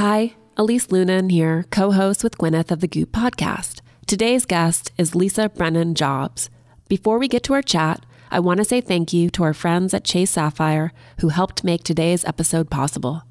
[0.00, 3.82] Hi, Elise Loehnen here, co host with Gwyneth of the Goop podcast.
[4.06, 6.48] Today's guest is Lisa Brennan Jobs.
[6.88, 9.92] Before we get to our chat, I want to say thank you to our friends
[9.92, 13.24] at Chase Sapphire who helped make today's episode possible.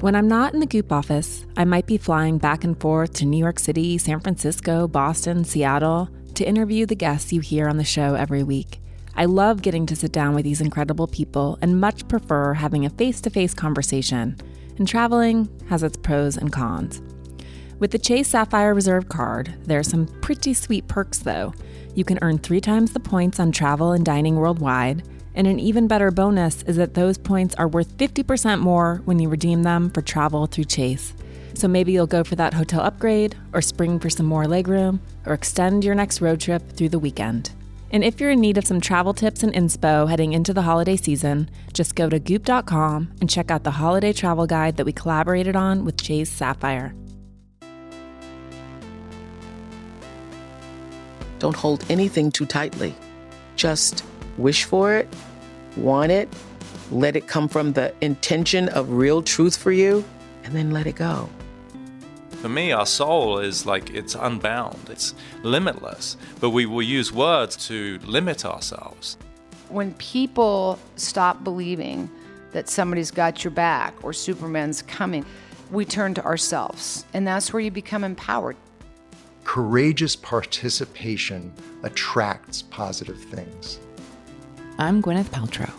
[0.00, 3.24] When I'm not in the Goop office, I might be flying back and forth to
[3.24, 7.84] New York City, San Francisco, Boston, Seattle to interview the guests you hear on the
[7.84, 8.80] show every week.
[9.18, 12.90] I love getting to sit down with these incredible people and much prefer having a
[12.90, 14.36] face to face conversation.
[14.76, 17.00] And traveling has its pros and cons.
[17.78, 21.54] With the Chase Sapphire Reserve card, there are some pretty sweet perks though.
[21.94, 25.88] You can earn three times the points on travel and dining worldwide, and an even
[25.88, 30.02] better bonus is that those points are worth 50% more when you redeem them for
[30.02, 31.14] travel through Chase.
[31.54, 35.32] So maybe you'll go for that hotel upgrade, or spring for some more legroom, or
[35.32, 37.50] extend your next road trip through the weekend.
[37.92, 40.96] And if you're in need of some travel tips and inspo heading into the holiday
[40.96, 45.54] season, just go to goop.com and check out the holiday travel guide that we collaborated
[45.54, 46.94] on with Chase Sapphire.
[51.38, 52.94] Don't hold anything too tightly.
[53.56, 54.04] Just
[54.36, 55.08] wish for it,
[55.76, 56.28] want it,
[56.90, 60.04] let it come from the intention of real truth for you,
[60.44, 61.28] and then let it go.
[62.46, 67.56] For me, our soul is like it's unbound, it's limitless, but we will use words
[67.66, 69.16] to limit ourselves.
[69.68, 72.08] When people stop believing
[72.52, 75.26] that somebody's got your back or Superman's coming,
[75.72, 78.54] we turn to ourselves, and that's where you become empowered.
[79.42, 81.52] Courageous participation
[81.82, 83.80] attracts positive things.
[84.78, 85.72] I'm Gwyneth Paltrow.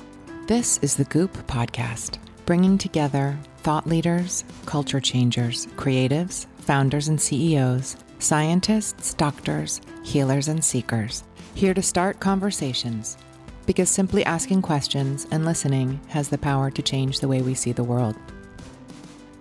[0.47, 7.95] This is the Goop Podcast, bringing together thought leaders, culture changers, creatives, founders and CEOs,
[8.19, 11.23] scientists, doctors, healers, and seekers,
[11.55, 13.17] here to start conversations
[13.65, 17.71] because simply asking questions and listening has the power to change the way we see
[17.71, 18.15] the world.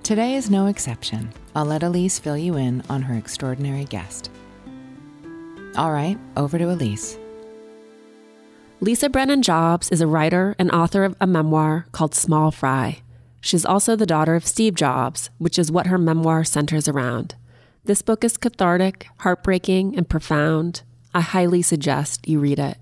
[0.05, 1.33] Today is no exception.
[1.57, 4.31] I'll let Elise fill you in on her extraordinary guest.
[5.77, 7.19] All right, over to Elise.
[8.81, 13.01] Lisa Brennan Jobs is a writer and author of a memoir called Small Fry.
[13.41, 17.35] She's also the daughter of Steve Jobs, which is what her memoir centers around.
[17.85, 20.83] This book is cathartic, heartbreaking, and profound.
[21.15, 22.79] I highly suggest you read it.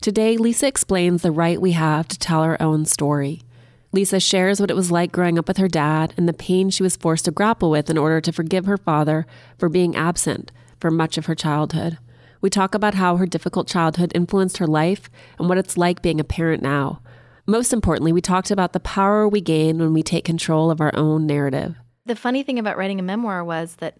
[0.00, 3.42] Today, Lisa explains the right we have to tell our own story.
[3.90, 6.82] Lisa shares what it was like growing up with her dad and the pain she
[6.82, 9.26] was forced to grapple with in order to forgive her father
[9.58, 11.98] for being absent for much of her childhood.
[12.40, 16.20] We talk about how her difficult childhood influenced her life and what it's like being
[16.20, 17.00] a parent now.
[17.48, 20.94] Most importantly, we talked about the power we gain when we take control of our
[20.94, 21.76] own narrative.
[22.04, 23.96] The funny thing about writing a memoir was that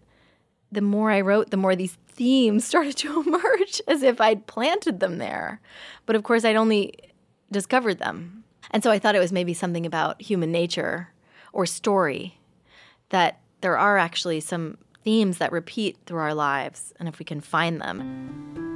[0.71, 5.01] the more I wrote, the more these themes started to emerge as if I'd planted
[5.01, 5.63] them there.
[6.05, 6.93] But of course, I'd only
[7.51, 8.45] discovered them.
[8.71, 11.09] And so I thought it was maybe something about human nature
[11.55, 12.39] or story
[13.09, 17.41] that there are actually some themes that repeat through our lives, and if we can
[17.41, 18.68] find them.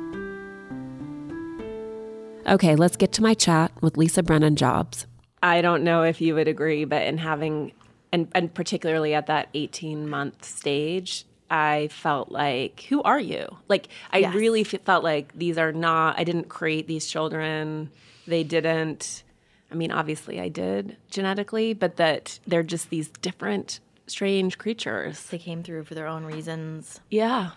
[2.46, 5.06] Okay, let's get to my chat with Lisa Brennan Jobs.
[5.42, 7.72] I don't know if you would agree, but in having,
[8.12, 13.46] and, and particularly at that 18 month stage, I felt like, who are you?
[13.68, 14.34] Like, I Yes.
[14.34, 17.90] really f- felt like these are not, I didn't create these children.
[18.26, 19.22] They didn't,
[19.70, 25.24] I mean, obviously I did genetically, but that they're just these different, strange creatures.
[25.26, 27.00] They came through for their own reasons.
[27.10, 27.50] Yeah.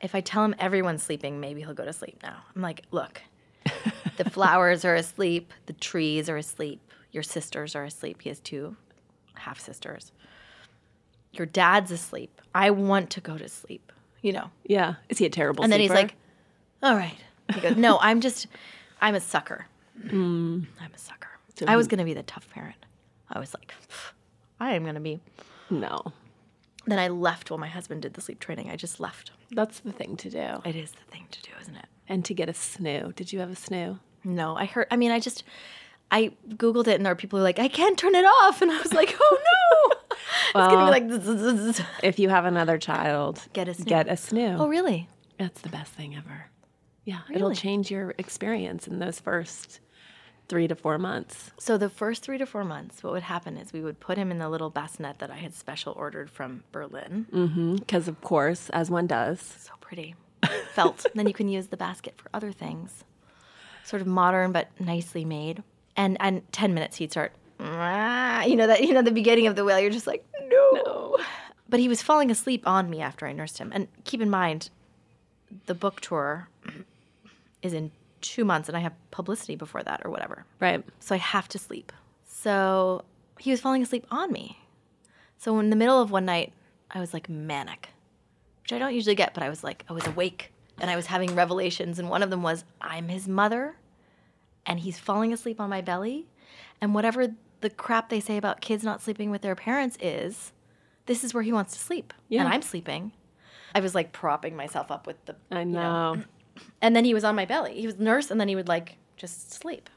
[0.00, 2.36] If I tell him everyone's sleeping, maybe he'll go to sleep now.
[2.54, 3.22] I'm like, look,
[4.16, 6.80] the flowers are asleep, the trees are asleep,
[7.12, 8.22] your sisters are asleep.
[8.22, 8.76] He has two
[9.34, 10.12] half sisters.
[11.32, 12.40] Your dad's asleep.
[12.54, 14.50] I want to go to sleep, you know.
[14.64, 14.94] Yeah.
[15.08, 16.14] Is he a terrible and then he's like,
[16.82, 17.16] all right.
[17.54, 18.46] He goes, no, I'm just,
[19.00, 19.66] I'm a sucker.
[20.04, 20.66] Mm.
[20.80, 21.28] I'm a sucker.
[21.66, 22.76] I was going to be the tough parent.
[23.30, 23.72] I was like,
[24.60, 25.20] I am going to be.
[25.70, 26.12] no.
[26.88, 28.70] Then I left while my husband did the sleep training.
[28.70, 29.32] I just left.
[29.50, 30.60] That's the thing to do.
[30.64, 31.86] It is the thing to do, isn't it?
[32.08, 33.14] And to get a snoo.
[33.14, 33.98] Did you have a snoo?
[34.24, 34.86] No, I heard.
[34.90, 35.44] I mean, I just,
[36.10, 38.62] I googled it, and there are people who are like, I can't turn it off,
[38.62, 39.96] and I was like, oh no,
[40.66, 41.86] it's gonna be like.
[42.02, 43.86] If you have another child, Get a snoo.
[43.86, 44.56] Get a snoo.
[44.58, 45.08] oh really?
[45.38, 46.46] That's the best thing ever.
[47.04, 49.78] Yeah, it'll change your experience in those first
[50.48, 51.50] three to four months.
[51.58, 54.30] So the first three to four months, what would happen is we would put him
[54.30, 57.74] in the little bassinet that I had special ordered from Berlin.
[57.76, 59.40] Because, of course, as one does.
[59.40, 60.14] So pretty,
[60.72, 61.06] felt.
[61.14, 63.04] then you can use the basket for other things,
[63.84, 65.62] sort of modern but nicely made.
[65.96, 69.56] And and ten minutes he'd start, "Ah," you know that you know the beginning of
[69.56, 69.80] the whale.
[69.80, 70.70] You're just like no.
[70.84, 71.16] no.
[71.68, 73.72] But he was falling asleep on me after I nursed him.
[73.74, 74.70] And keep in mind,
[75.66, 76.48] the book tour
[77.62, 77.90] is in
[78.20, 80.44] two months, and I have publicity before that or whatever.
[80.60, 80.84] Right.
[81.00, 81.92] So I have to sleep.
[82.24, 83.04] So
[83.38, 84.58] he was falling asleep on me.
[85.38, 86.52] So in the middle of one night,
[86.90, 87.90] I was like manic,
[88.62, 91.06] which I don't usually get, but I was like, I was awake and I was
[91.06, 91.98] having revelations.
[91.98, 93.76] And one of them was, I'm his mother
[94.64, 96.26] and he's falling asleep on my belly.
[96.80, 97.28] And whatever
[97.60, 100.52] the crap they say about kids not sleeping with their parents is,
[101.06, 102.12] this is where he wants to sleep.
[102.28, 102.44] Yeah.
[102.44, 103.12] And I'm sleeping.
[103.74, 105.36] I was like propping myself up with the.
[105.50, 106.22] I you know.
[106.80, 107.80] And then he was on my belly.
[107.80, 109.88] He was nurse, and then he would like just sleep.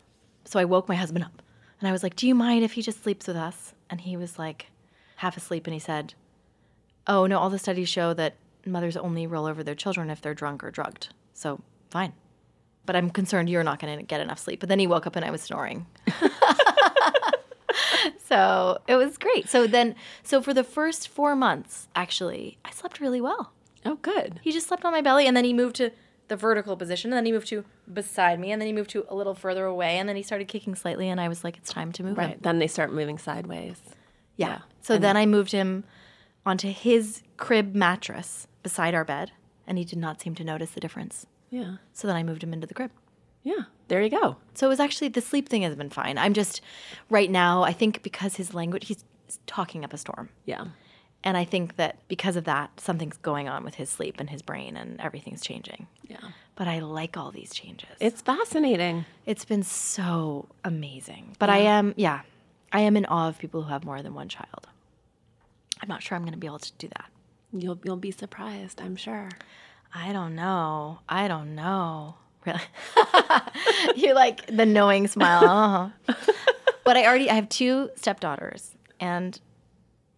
[0.46, 1.42] So I woke my husband up,
[1.80, 4.18] and I was like, "Do you mind if he just sleeps with us?" And he
[4.18, 4.68] was like,
[5.18, 6.14] half asleep, and he said,
[7.08, 8.36] "Oh no, all the studies show that
[8.66, 11.10] mothers only roll over their children if they're drunk or drugged.
[11.34, 12.14] So fine."
[12.86, 14.60] But I'm concerned you're not going to get enough sleep.
[14.60, 15.86] But then he woke up and I was snoring.
[18.26, 19.48] so it was great.
[19.48, 23.54] So then, so for the first four months, actually, I slept really well.
[23.86, 24.40] Oh, good.
[24.44, 25.92] He just slept on my belly, and then he moved to
[26.30, 29.06] the vertical position, and then he moved to beside me, and then he moved to
[29.10, 31.72] a little further away, and then he started kicking slightly, and I was like, it's
[31.72, 32.26] time to move him.
[32.26, 32.42] Right.
[32.42, 33.82] Then they start moving sideways.
[34.38, 34.60] Yeah.
[34.82, 35.84] So then I moved him
[36.46, 39.32] onto his crib mattress beside our bed,
[39.68, 41.26] and he did not seem to notice the difference.
[41.50, 41.76] Yeah.
[41.94, 42.92] So then I moved him into the crib.
[43.44, 43.64] Yeah.
[43.88, 44.38] There you go.
[44.54, 46.18] So it was actually the sleep thing has been fine.
[46.18, 46.62] I'm just
[47.10, 49.04] right now, I think because his language, he's
[49.48, 50.30] talking up a storm.
[50.46, 50.66] Yeah.
[51.24, 54.42] And I think that because of that, something's going on with his sleep and his
[54.42, 55.88] brain, and everything's changing.
[56.08, 56.18] Yeah.
[56.56, 57.90] But I like all these changes.
[58.00, 59.06] It's fascinating.
[59.26, 61.36] It's been so amazing.
[61.40, 62.22] But I am, yeah,
[62.72, 64.68] I am in awe of people who have more than one child.
[65.82, 67.10] I'm not sure I'm going to be able to do that.
[67.52, 69.30] You'll you'll be surprised, I'm sure.
[69.94, 71.00] I don't know.
[71.10, 72.16] I don't know.
[72.46, 72.62] Really?
[73.96, 75.94] you like the knowing smile.
[76.08, 76.34] Uh-huh.
[76.84, 79.40] but I already I have two stepdaughters and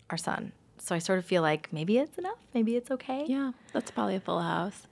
[0.09, 0.51] our son.
[0.83, 2.39] So I sort of feel like maybe it's enough.
[2.55, 3.25] Maybe it's okay.
[3.27, 3.51] Yeah.
[3.71, 4.87] That's probably a full house.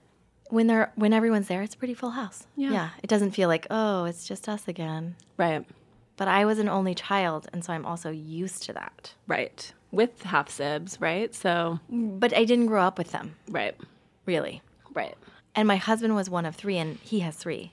[0.48, 2.46] When they're when everyone's there, it's a pretty full house.
[2.56, 2.70] Yeah.
[2.70, 2.88] Yeah.
[3.02, 5.16] It doesn't feel like, oh, it's just us again.
[5.36, 5.64] Right.
[6.16, 9.14] But I was an only child, and so I'm also used to that.
[9.26, 9.72] Right.
[9.90, 11.34] With half sibs, right?
[11.34, 13.74] So But I didn't grow up with them, right.
[14.26, 14.60] really.
[14.94, 15.16] Right.
[15.56, 17.72] And my husband was one of three, and he has three.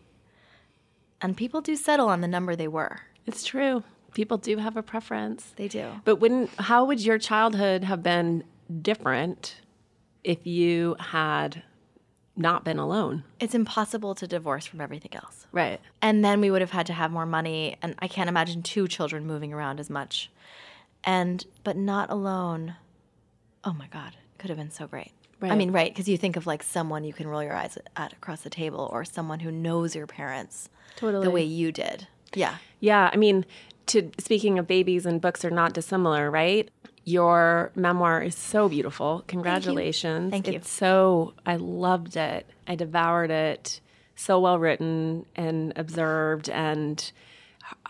[1.22, 3.02] And people do settle on the number they were.
[3.26, 3.84] It's true.
[4.18, 5.54] People do have a preference.
[5.58, 5.92] They do.
[6.04, 8.44] But wouldn't how would your childhood have been
[8.82, 9.58] different
[10.24, 11.62] if you had
[12.36, 13.26] not been alone?
[13.40, 15.46] It's impossible to divorce from everything else.
[15.52, 15.80] Right.
[16.02, 18.88] And then we would have had to have more money, and I can't imagine two
[18.88, 20.32] children moving around as much.
[21.04, 22.74] And but not alone.
[23.64, 25.12] Oh my God, it could have been so great.
[25.44, 25.94] I mean, right?
[25.94, 28.90] Because you think of like someone you can roll your eyes at across the table,
[28.92, 31.24] or someone who knows your parents Totally.
[31.24, 32.08] the way you did.
[32.34, 32.56] Yeah.
[32.80, 33.46] Yeah, I mean,
[33.88, 36.70] to speaking of babies and books are not dissimilar, right?
[37.04, 39.24] Your memoir is so beautiful.
[39.28, 40.32] Congratulations.
[40.32, 40.54] Thank you.
[40.54, 42.46] It's so I loved it.
[42.68, 43.80] I devoured it.
[44.16, 47.12] So well written and observed and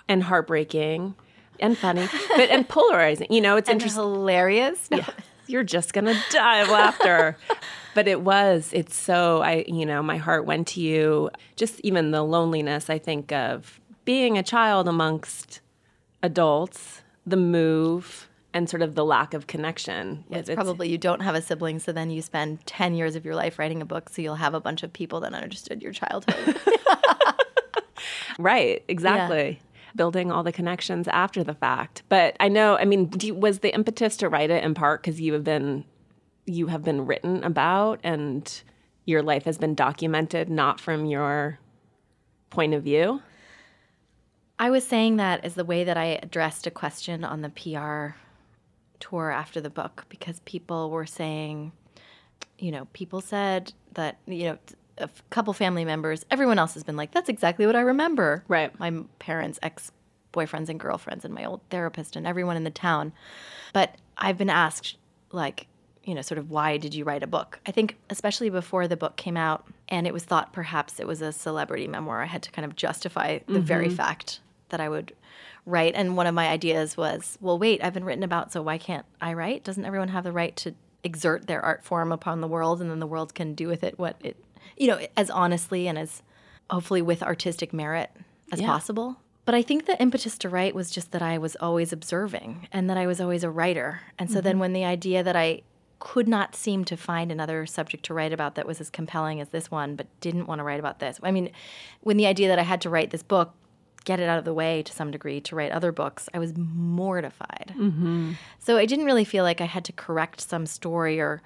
[0.07, 1.15] and heartbreaking
[1.59, 3.27] and funny, but and polarizing.
[3.29, 4.03] You know, it's interesting.
[4.03, 4.89] hilarious.
[4.91, 5.03] No.
[5.47, 7.37] You're just gonna die of laughter.
[7.95, 8.71] but it was.
[8.73, 9.41] It's so.
[9.41, 9.65] I.
[9.67, 11.29] You know, my heart went to you.
[11.55, 12.89] Just even the loneliness.
[12.89, 15.61] I think of being a child amongst
[16.27, 20.25] adults, the move, and sort of the lack of connection.
[20.29, 23.35] It's probably you don't have a sibling, so then you spend 10 years of your
[23.35, 26.59] life writing a book, so you'll have a bunch of people that understood your childhood.
[28.39, 28.83] right.
[28.87, 29.61] Exactly.
[29.95, 32.03] Building all the connections after the fact.
[32.09, 32.77] But I know.
[32.77, 35.43] I mean, do you, was the impetus to write it in part because you have
[35.43, 35.85] been
[36.45, 38.61] you have been written about and
[39.05, 41.59] your life has been documented, not from your
[42.49, 43.21] point of view.
[44.59, 48.17] I was saying that as the way that I addressed a question on the PR
[48.99, 51.71] tour after the book because people were saying,
[52.57, 54.57] you know, people said that, you know,
[54.97, 58.43] a f- couple family members, everyone else has been like, that's exactly what I remember.
[58.47, 58.77] Right.
[58.79, 59.91] My parents' ex
[60.33, 63.13] boyfriends and girlfriends, and my old therapist, and everyone in the town.
[63.73, 64.97] But I've been asked,
[65.31, 65.67] like,
[66.03, 67.59] you know, sort of why did you write a book?
[67.65, 71.21] I think, especially before the book came out, and it was thought perhaps it was
[71.21, 73.95] a celebrity memoir, I had to kind of justify the very mm-hmm.
[73.95, 75.13] fact that I would
[75.65, 75.93] write.
[75.95, 79.05] And one of my ideas was, well, wait, I've been written about, so why can't
[79.21, 79.63] I write?
[79.63, 82.99] Doesn't everyone have the right to exert their art form upon the world, and then
[82.99, 84.37] the world can do with it what it,
[84.77, 86.21] you know, as honestly and as
[86.69, 88.11] hopefully with artistic merit
[88.51, 89.17] as possible?
[89.45, 92.89] But I think the impetus to write was just that I was always observing and
[92.89, 94.01] that I was always a writer.
[94.19, 94.59] And so then mm-hmm.
[94.59, 95.61] when the idea that I
[95.99, 99.49] could not seem to find another subject to write about that was as compelling as
[99.49, 101.19] this one, but didn't want to write about this.
[101.23, 101.49] I mean,
[102.01, 103.53] when the idea that I had to write this book,
[104.07, 106.53] get it out of the way to some degree to write other books, I was
[106.55, 107.73] mortified.
[107.77, 108.31] Mm-hmm.
[108.57, 111.41] So I didn't really feel like I had to correct some story or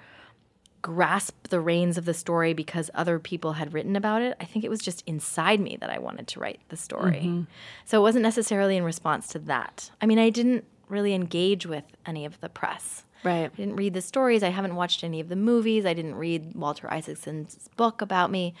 [0.80, 4.36] grasp the reins of the story because other people had written about it.
[4.40, 7.22] I think it was just inside me that I wanted to write the story.
[7.24, 7.42] Mm-hmm.
[7.84, 9.90] So it wasn't necessarily in response to that.
[10.00, 13.02] I mean, I didn't really engage with any of the press.
[13.24, 13.50] Right.
[13.52, 14.44] I didn't read the stories.
[14.44, 15.84] I haven't watched any of the movies.
[15.84, 18.54] I didn't read Walter Isaacson's book about me.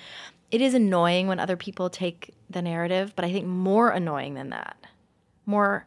[0.52, 4.50] It is annoying when other people take the narrative, but I think more annoying than
[4.50, 4.76] that,
[5.46, 5.86] more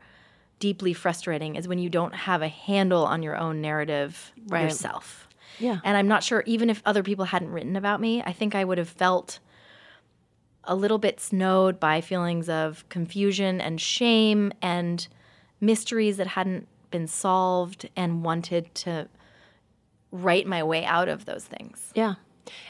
[0.59, 4.63] deeply frustrating is when you don't have a handle on your own narrative Right.
[4.63, 5.29] yourself.
[5.59, 5.79] Yeah.
[5.83, 8.63] And I'm not sure, even if other people hadn't written about me, I think I
[8.65, 9.39] would have felt
[10.63, 15.07] a little bit snowed by feelings of confusion and shame and
[15.61, 19.07] mysteries that hadn't been solved and wanted to
[20.11, 21.91] write my way out of those things.
[21.93, 22.15] Yeah.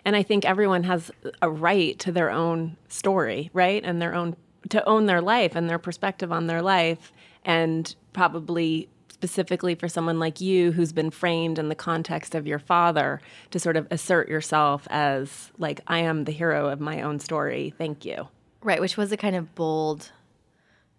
[0.04, 3.84] And I think everyone has a right to their own story, right?
[3.84, 4.36] And their own
[4.70, 7.14] to own their life and their perspective on their life
[7.44, 12.60] and probably specifically for someone like you who's been framed in the context of your
[12.60, 17.20] father to sort of assert yourself as like I am the hero of my own
[17.20, 17.74] story.
[17.78, 18.28] Thank you.
[18.62, 20.12] Right, which was a kind of bold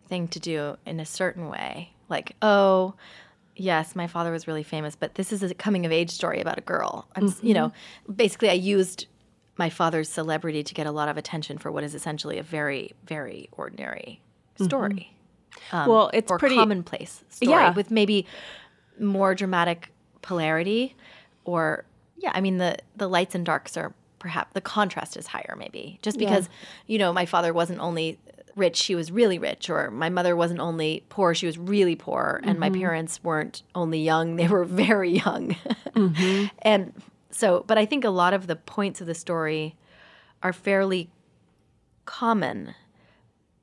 [0.08, 1.92] thing to do in a certain way.
[2.08, 2.94] Like, oh,
[3.56, 6.58] yes, my father was really famous, but this is a coming of age story about
[6.58, 7.08] a girl.
[7.16, 7.72] I'm, s You know,
[8.14, 9.06] basically, I used
[9.56, 12.92] my father's celebrity to get a lot of attention for what is essentially a very,
[13.06, 14.20] very ordinary
[14.60, 15.12] story.
[15.72, 17.72] Um, well, it's pretty commonplace story Yeah.
[17.74, 18.26] with maybe
[19.00, 19.90] more dramatic
[20.22, 20.94] polarity
[21.44, 21.84] or
[22.16, 25.98] yeah i mean the the lights and darks are perhaps the contrast is higher maybe
[26.02, 26.48] just because
[26.86, 28.18] you know my father wasn't only
[28.56, 32.40] rich she was really rich or my mother wasn't only poor she was really poor
[32.42, 32.80] and my mm-hmm.
[32.80, 35.54] parents weren't only young they were very young
[35.94, 36.46] mm-hmm.
[36.62, 36.92] and
[37.30, 39.76] so but i think a lot of the points of the story
[40.42, 41.10] are fairly
[42.06, 42.74] common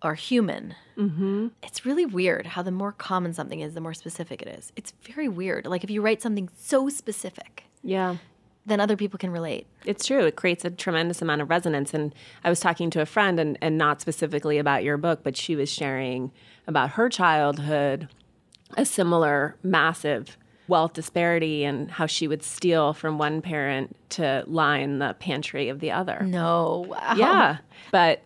[0.03, 1.47] or human mm-hmm.
[1.63, 4.71] it's really weird how the more common something is, the more specific it is.
[4.75, 5.65] It's very weird.
[5.65, 8.17] Like if you write something so specific, Yeah.
[8.65, 9.67] Then other people can relate.
[9.85, 10.25] It's true.
[10.25, 11.93] It creates a tremendous amount of resonance.
[11.93, 15.35] And I was talking to a friend, and, and not specifically about your book, but
[15.35, 16.31] she was sharing
[16.67, 18.07] about her childhood,
[18.77, 20.37] a similar massive
[20.69, 25.81] wealth disparity, and how she would steal from one parent to line the pantry of
[25.81, 26.21] the other.
[26.23, 27.15] No, wow.
[27.17, 27.57] Yeah.
[27.91, 28.21] But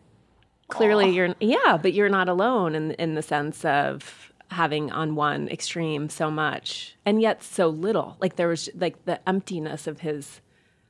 [0.68, 5.48] clearly you're yeah, but you're not alone in in the sense of having on one
[5.50, 8.18] extreme so much and yet so little.
[8.20, 10.42] Like there was like the emptiness of his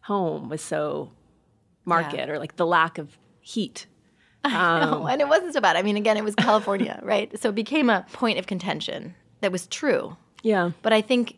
[0.01, 1.11] home was so
[1.85, 2.29] marked Yeah.
[2.29, 3.85] or like the lack of heat.
[4.47, 5.75] No, um, and it wasn't so bad.
[5.75, 7.37] I mean, again, it was California, right?
[7.37, 10.15] So it became a point of contention that was true.
[10.41, 10.71] Yeah.
[10.83, 11.37] But I think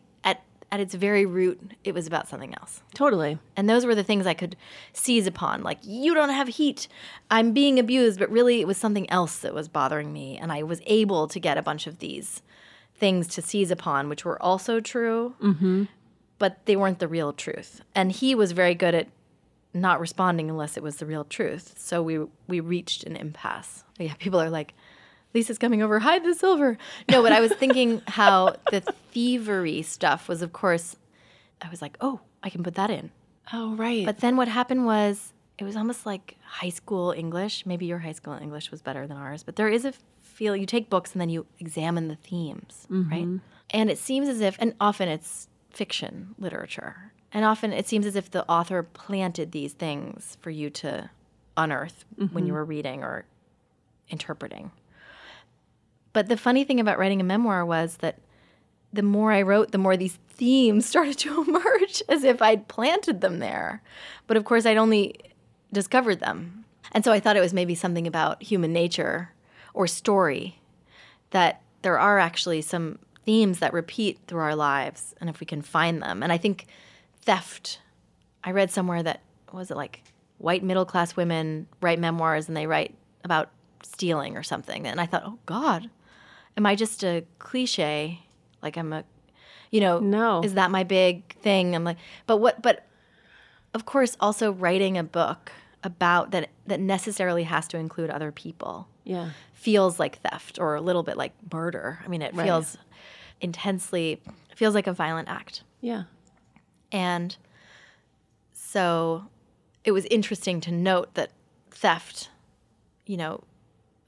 [0.72, 2.82] at its very root, it was about something else.
[2.94, 3.38] Totally.
[3.56, 4.56] And those were the things I could
[4.92, 5.62] seize upon.
[5.62, 6.86] Like, you don't have heat.
[7.30, 8.18] I'm being abused.
[8.18, 10.38] But really, it was something else that was bothering me.
[10.38, 12.42] And I was able to get a bunch of these
[12.94, 15.84] things to seize upon, which were also true, mm-hmm.
[16.38, 17.80] but they weren't the real truth.
[17.94, 19.08] And he was very good at
[19.72, 21.74] not responding unless it was the real truth.
[21.78, 23.84] So we we reached an impasse.
[23.98, 24.74] Yeah, people are like,
[25.34, 26.76] Lisa's coming over, hide the silver.
[27.10, 28.80] No, but I was thinking how the
[29.12, 30.96] thievery stuff was, of course,
[31.62, 33.10] I was like, oh, I can put that in.
[33.52, 34.06] Oh right.
[34.06, 37.66] But then what happened was it was almost like high school English.
[37.66, 40.66] Maybe your high school English was better than ours, but there is a feel you
[40.66, 43.10] take books and then you examine the themes, mm-hmm.
[43.10, 43.40] right?
[43.70, 48.16] And it seems as if, and often it's fiction literature, and often it seems as
[48.16, 51.10] if the author planted these things for you to
[51.56, 52.52] unearth when you mm-hmm.
[52.52, 53.26] were reading or
[54.08, 54.70] interpreting.
[56.12, 58.18] But the funny thing about writing a memoir was that
[58.92, 63.20] the more I wrote, the more these themes started to emerge as if I'd planted
[63.20, 63.82] them there.
[64.26, 65.14] But of course, I'd only
[65.72, 66.64] discovered them.
[66.92, 69.30] And so I thought it was maybe something about human nature
[69.74, 70.60] or story
[71.30, 75.62] that there are actually some themes that repeat through our lives and if we can
[75.62, 76.22] find them.
[76.22, 76.66] And I think
[77.22, 77.80] theft,
[78.42, 79.20] I read somewhere that
[79.52, 80.02] was it like
[80.38, 83.50] white middle class women write memoirs and they write about
[83.82, 84.86] stealing or something.
[84.86, 85.90] And I thought, oh God,
[86.60, 88.20] am I just a cliche?
[88.62, 89.04] Like I'm a,
[89.70, 90.42] you know, No.
[90.44, 91.74] is that my big thing?
[91.74, 92.84] I'm like, but what, but
[93.72, 95.52] of course, also writing a book
[95.82, 99.30] about that that necessarily has to include other people yeah.
[99.54, 101.98] feels like theft or a little bit like murder.
[102.04, 102.44] I mean, it Right.
[102.44, 102.76] feels
[103.40, 104.20] intensely,
[104.54, 105.62] feels like a violent act.
[105.80, 106.02] Yeah.
[106.92, 107.34] And
[108.52, 109.24] so
[109.82, 111.30] it was interesting to note that
[111.70, 112.28] theft,
[113.06, 113.44] you know,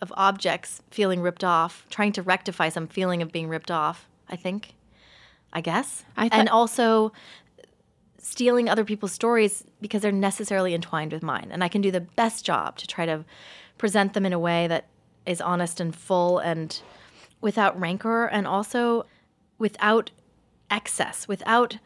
[0.02, 4.36] of objects feeling ripped off, trying to rectify some feeling of being ripped off, I
[4.36, 4.74] think,
[5.52, 6.04] I guess.
[6.16, 7.12] I and also
[8.18, 11.48] stealing other people's stories because they're necessarily entwined with mine.
[11.50, 13.24] And I can do the best job to try to
[13.78, 14.88] present them in a way that
[15.24, 16.80] is honest and full and
[17.40, 19.06] without rancor and also
[19.58, 20.10] without
[20.70, 21.78] excess, without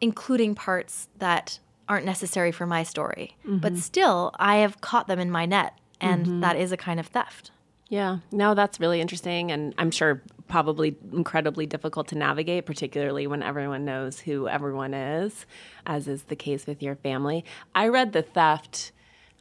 [0.00, 1.58] including parts that
[1.88, 3.36] aren't necessary for my story.
[3.44, 3.80] But mm-hmm.
[3.80, 6.40] still, I have caught them in my net, and mm-hmm.
[6.40, 7.50] that is a kind of theft.
[7.90, 9.50] Yeah, no, that's really interesting.
[9.50, 15.44] And I'm sure probably incredibly difficult to navigate, particularly when everyone knows who everyone is,
[15.84, 17.44] as is the case with your family.
[17.74, 18.92] I read the theft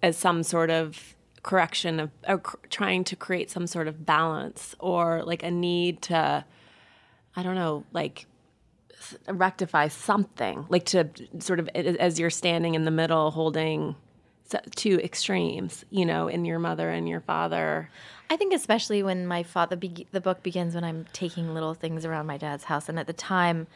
[0.02, 4.76] as some sort of correction of or cr- trying to create some sort of balance
[4.80, 6.44] or like a need to,
[7.36, 8.26] I don't know, like
[9.28, 13.96] rectify something, like to sort of as you're standing in the middle holding
[14.76, 17.90] two extremes, you know, in your mother and your father.
[18.30, 22.06] I think especially when my father be- the book begins when I'm taking little things
[22.06, 23.68] around my dad's house and at the time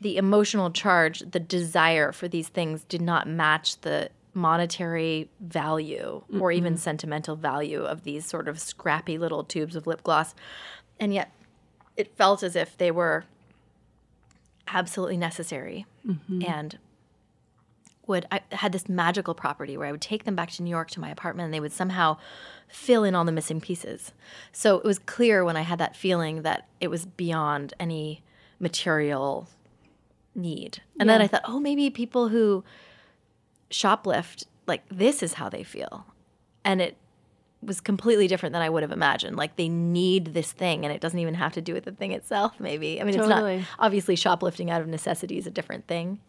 [0.00, 6.52] the emotional charge, the desire for these things did not match the monetary value or
[6.52, 10.34] even sentimental value of these sort of scrappy little tubes of lip gloss.
[11.00, 11.32] And yet
[11.96, 13.24] it felt as if they were
[14.68, 16.42] absolutely necessary mm-hmm.
[16.46, 16.78] and
[18.08, 20.90] would I had this magical property where I would take them back to New York
[20.92, 22.16] to my apartment and they would somehow
[22.66, 24.12] fill in all the missing pieces.
[24.52, 28.22] So it was clear when I had that feeling that it was beyond any
[28.58, 29.48] material
[30.34, 30.82] need.
[30.98, 32.64] And then I thought, oh, maybe people who
[33.70, 36.06] shoplift, like this is how they feel.
[36.64, 36.96] And it
[37.62, 39.36] was completely different than I would have imagined.
[39.36, 42.12] Like they need this thing and it doesn't even have to do with the thing
[42.12, 43.00] itself, maybe.
[43.00, 43.56] I mean, Totally.
[43.56, 46.20] it's not obviously shoplifting out of necessity is a different thing.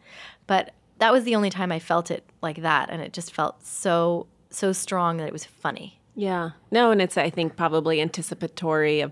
[0.48, 2.90] But that was the only time I felt it like that.
[2.90, 6.00] And it just felt so, so strong that it was funny.
[6.16, 6.52] Yeah.
[6.72, 9.12] No, and it's I think probably anticipatory of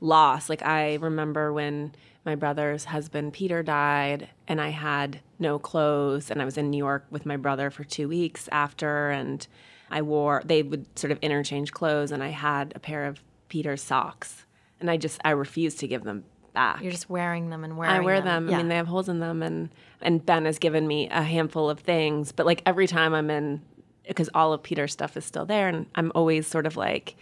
[0.00, 0.48] loss.
[0.48, 1.92] Like I remember when
[2.24, 6.78] my brother's husband Peter died and I had no clothes and I was in New
[6.78, 9.46] York with my brother for 2 weeks after and
[9.90, 13.82] I wore they would sort of interchange clothes and I had a pair of Peter's
[13.82, 14.44] socks
[14.80, 16.24] and I just I refused to give them
[16.58, 16.82] back.
[16.82, 18.02] You're just wearing them and wearing them.
[18.02, 18.46] I wear them.
[18.46, 18.54] them.
[18.54, 21.68] I mean, they have holes in them, and and Ben has given me a handful
[21.70, 22.32] of things.
[22.32, 23.62] But like every time I'm in,
[24.06, 27.16] because all of Peter's stuff is still there, and I'm always sort of like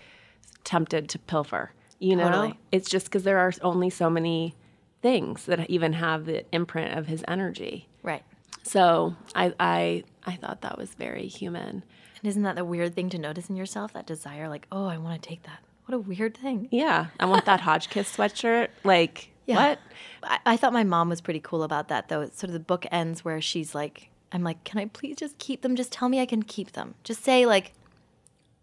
[0.65, 1.73] tempted to pilfer.
[1.99, 2.59] You know, Totally.
[2.73, 4.55] it's just because there are only so many
[5.03, 7.89] things that even have the imprint of his energy.
[8.03, 8.23] right.
[8.63, 11.85] So I I I thought that was very human.
[12.19, 13.93] And isn't that the weird thing to notice in yourself?
[13.93, 15.61] That desire, like, oh, I want to take that.
[15.85, 16.69] What a weird thing.
[16.73, 18.69] Yeah, I want that Hodgkiss sweatshirt.
[18.83, 19.79] Like what?
[20.23, 22.23] I, I thought my mom was pretty cool about that, though.
[22.23, 25.39] It's sort of the book ends where she's like, I'm like, can I please just
[25.39, 25.77] keep them?
[25.77, 26.95] Just tell me I can keep them.
[27.05, 27.73] Just say, like,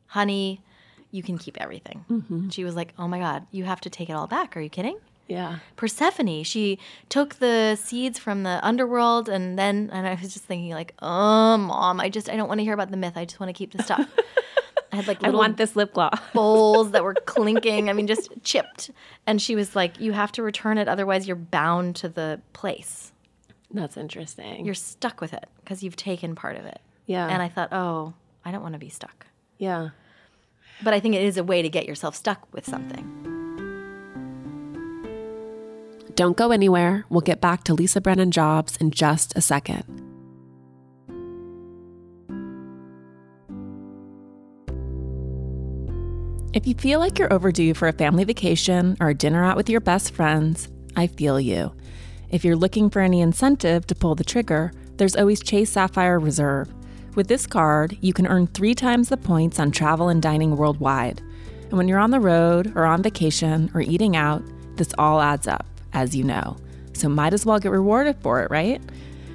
[0.07, 0.61] honey,
[1.11, 2.05] you can keep everything.
[2.09, 2.49] Mm-hmm.
[2.49, 4.57] She was like, oh my God, you have to take it all back.
[4.57, 4.97] Are you kidding?
[5.27, 5.59] Yeah.
[5.77, 10.71] Persephone, she took the seeds from the underworld and then, and I was just thinking,
[10.71, 13.13] like, oh, mom, I just, I don't want to hear about the myth.
[13.15, 14.07] I just want to keep the stuff.
[14.93, 16.19] I had like I want this lip gloss.
[16.34, 17.89] bowls that were clinking.
[17.89, 18.91] I mean, just chipped.
[19.25, 23.12] And she was like, "You have to return it, otherwise you're bound to the place.
[23.71, 24.65] That's interesting.
[24.65, 27.27] You're stuck with it because you've taken part of it." yeah.
[27.27, 28.13] And I thought, "Oh,
[28.45, 29.25] I don't want to be stuck."
[29.58, 29.89] yeah.
[30.84, 33.06] But I think it is a way to get yourself stuck with something.
[36.15, 37.06] Don't go anywhere.
[37.10, 40.02] We'll get back to Lisa Brennan Jobs in just a second.
[46.53, 49.71] If you feel like you're overdue for a family vacation or a dinner out with
[49.71, 51.73] your best friends, I feel you.
[52.29, 56.71] If you're looking for any incentive to pull the trigger, there's always Chase Sapphire Reserve.
[57.15, 61.23] With this card, you can earn three times the points on travel and dining worldwide.
[61.69, 64.43] And when you're on the road or on vacation or eating out,
[64.75, 66.55] this all adds up, as you know.
[66.93, 68.79] So might as well get rewarded for it, right?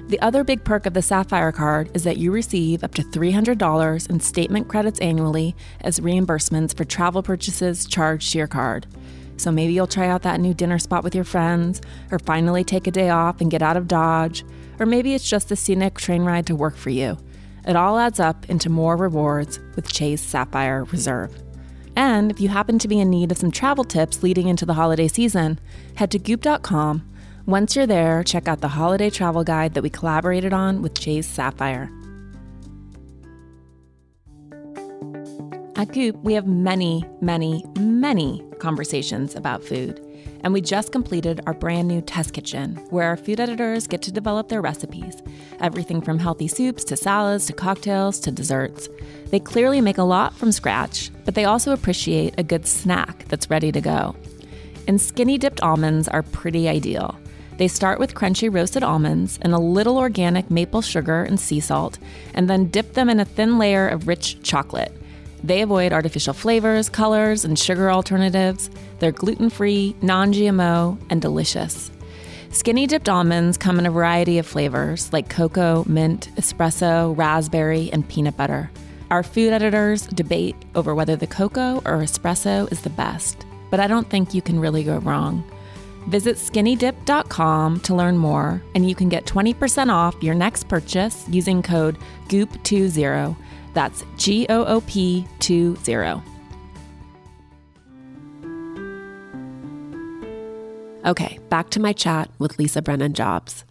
[0.09, 4.09] The other big perk of the Sapphire card is that you receive up to $300
[4.09, 8.87] in statement credits annually as reimbursements for travel purchases charged to your card.
[9.37, 12.87] So maybe you'll try out that new dinner spot with your friends, or finally take
[12.87, 14.43] a day off and get out of Dodge,
[14.79, 17.15] or maybe it's just the scenic train ride to work for you.
[17.67, 21.39] It all adds up into more rewards with Chase Sapphire Reserve.
[21.95, 24.73] And if you happen to be in need of some travel tips leading into the
[24.73, 25.59] holiday season,
[25.97, 27.05] head to goop.com.
[27.49, 31.25] Once you're there, check out the holiday travel guide that we collaborated on with Chase
[31.25, 31.89] Sapphire.
[35.75, 39.99] At Goop, we have many, many, many conversations about food.
[40.43, 44.11] And we just completed our brand new test kitchen, where our food editors get to
[44.11, 45.19] develop their recipes
[45.59, 48.89] everything from healthy soups to salads to cocktails to desserts.
[49.31, 53.49] They clearly make a lot from scratch, but they also appreciate a good snack that's
[53.49, 54.15] ready to go.
[54.87, 57.19] And skinny dipped almonds are pretty ideal.
[57.59, 61.99] They start with crunchy roasted almonds and a little organic maple sugar and sea salt,
[62.33, 64.93] and then dip them in a thin layer of rich chocolate.
[65.43, 68.69] They avoid artificial flavors, colors, and sugar alternatives.
[68.99, 71.91] They're gluten free, non GMO, and delicious.
[72.51, 78.07] Skinny dipped almonds come in a variety of flavors like cocoa, mint, espresso, raspberry, and
[78.07, 78.71] peanut butter.
[79.11, 83.87] Our food editors debate over whether the cocoa or espresso is the best, but I
[83.87, 85.43] don't think you can really go wrong.
[86.09, 91.61] Visit skinnydipped.com to learn more, and you can get 20% off your next purchase using
[91.61, 91.97] code
[92.29, 93.35] GOOP20.
[93.75, 96.21] That's G O O P 20.
[101.05, 103.63] Okay, back to my chat with Lisa Brennan Jobs.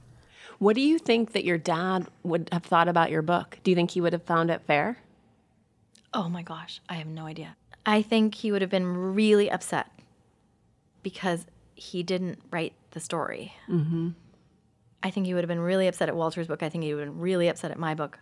[0.58, 3.58] What do you think that your dad would have thought about your book?
[3.64, 4.98] Do you think he would have found it fair?
[6.14, 7.56] Oh my gosh, I have no idea.
[7.84, 9.88] I think he would have been really upset
[11.02, 11.46] because
[11.78, 13.52] he didn't write the story.
[13.68, 14.10] Mm-hmm.
[15.02, 16.62] I think he would have been really upset at Walter's book.
[16.62, 18.18] I think he would have been really upset at my book.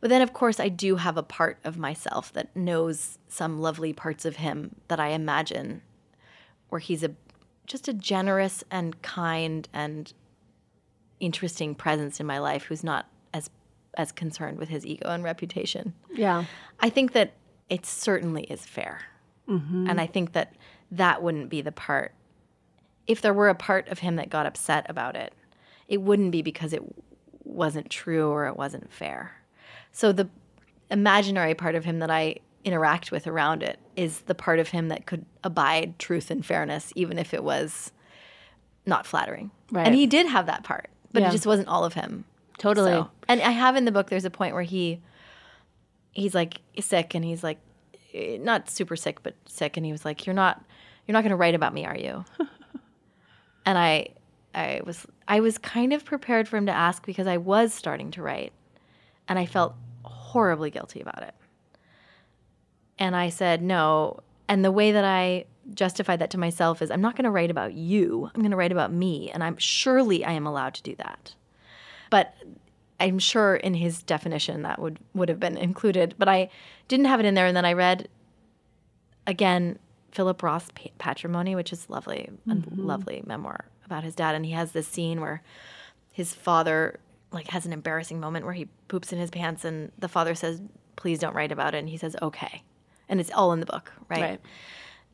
[0.00, 3.92] But then, of course, I do have a part of myself that knows some lovely
[3.92, 5.82] parts of him that I imagine
[6.68, 7.12] where he's a
[7.66, 10.12] just a generous and kind and
[11.20, 13.50] interesting presence in my life who's not as
[13.94, 15.94] as concerned with his ego and reputation.
[16.12, 16.44] Yeah.
[16.80, 17.34] I think that
[17.68, 19.02] it certainly is fair.
[19.88, 20.54] And I think that
[20.92, 22.14] that wouldn't be the part.
[23.10, 25.34] If there were a part of him that got upset about it,
[25.88, 26.82] it wouldn't be because it
[27.42, 29.32] wasn't true or it wasn't fair.
[29.90, 30.28] So the
[30.92, 34.88] imaginary part of him that I interact with around it is the part of him
[34.88, 37.90] that could abide truth and fairness, even if it was
[38.86, 39.50] not flattering.
[39.72, 39.86] Right.
[39.86, 41.28] And he did have that part, but Yeah.
[41.28, 42.24] it just wasn't all of him.
[42.58, 42.92] Totally.
[42.92, 45.00] So- and I have in the book, there's a point where he,
[46.12, 47.58] he's like sick and he's like,
[48.14, 49.76] eh, not super sick, but sick.
[49.76, 50.62] And he was like, you're not,
[51.08, 52.24] you're not going to write about me, are you?
[53.70, 54.08] And I,
[54.52, 58.10] I was, I was kind of prepared for him to ask because I was starting
[58.10, 58.52] to write
[59.28, 61.34] and I felt horribly guilty about it.
[62.98, 64.24] And I said, no.
[64.48, 67.52] And the way that I justified that to myself is I'm not going to write
[67.52, 68.28] about you.
[68.34, 69.30] I'm going to write about me.
[69.30, 71.36] And I'm surely I am allowed to do that.
[72.10, 72.34] But
[72.98, 76.16] I'm sure in his definition that would, would have been included.
[76.18, 76.50] But I
[76.88, 77.46] didn't have it in there.
[77.46, 78.08] And then I read
[79.28, 79.78] again
[80.12, 82.86] Philip Roth Pa- Patrimony, which is lovely, a mm-hmm.
[82.86, 84.34] lovely memoir about his dad.
[84.34, 85.42] And he has this scene where
[86.12, 87.00] his father
[87.32, 90.60] like has an embarrassing moment where he poops in his pants and the father says,
[90.96, 91.78] please don't write about it.
[91.78, 92.62] And he says, okay.
[93.08, 94.20] And it's all in the book, right?
[94.20, 94.40] Right.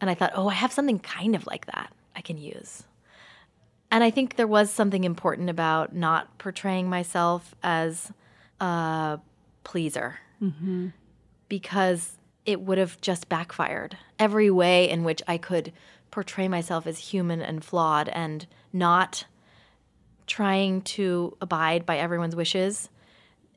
[0.01, 2.85] And I thought, oh, I have something kind of like that I can use.
[3.91, 8.13] And I think there was something important about not portraying myself as
[8.61, 9.21] a
[9.65, 10.89] pleaser mm-hmm.
[11.49, 12.16] because
[12.47, 13.99] it would have just backfired.
[14.19, 15.73] Every way in which I could
[16.11, 19.27] portray myself as human and flawed and not
[20.27, 22.89] trying to abide by everyone's wishes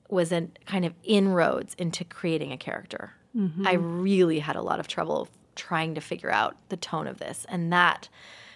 [0.10, 3.13] was a kind of inroads into creating a character.
[3.36, 3.67] Mm-hmm.
[3.67, 7.45] I really had a lot of trouble trying to figure out the tone of this
[7.49, 8.10] and that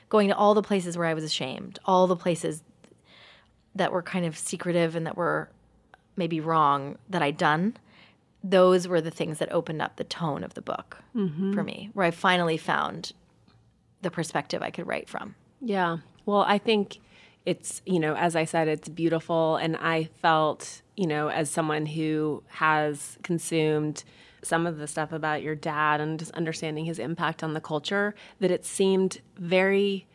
[0.10, 2.64] going to all the places where I was ashamed, all the places
[3.76, 5.50] that were kind of secretive and that were
[6.16, 7.76] maybe wrong that I'd done.
[8.44, 11.54] Those were the things that opened up the tone of the book mm-hmm.
[11.54, 13.14] for me, where I finally found
[14.02, 15.36] the perspective I could write from.
[15.62, 15.98] Yeah.
[16.26, 17.00] Well, I think
[17.46, 19.56] it's, you know, as I said, it's beautiful.
[19.56, 24.04] And I felt, you know, as someone who has consumed
[24.42, 28.14] some of the stuff about your dad and just understanding his impact on the culture,
[28.40, 30.06] that it seemed very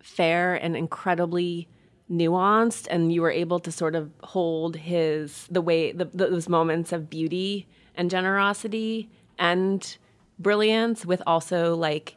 [0.00, 1.68] fair and incredibly
[2.12, 6.92] nuanced and you were able to sort of hold his the way the, those moments
[6.92, 9.96] of beauty and generosity and
[10.38, 12.16] brilliance with also like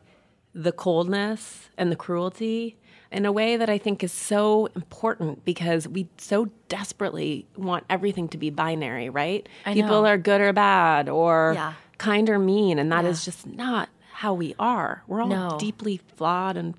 [0.54, 2.78] the coldness and the cruelty
[3.12, 8.28] in a way that I think is so important because we so desperately want everything
[8.30, 9.48] to be binary, right?
[9.66, 11.74] I People are good or bad or Yeah.
[11.98, 13.32] kind or mean, and that is Yeah.
[13.32, 15.04] just not how we are.
[15.08, 15.56] We're all No.
[15.60, 16.74] deeply flawed and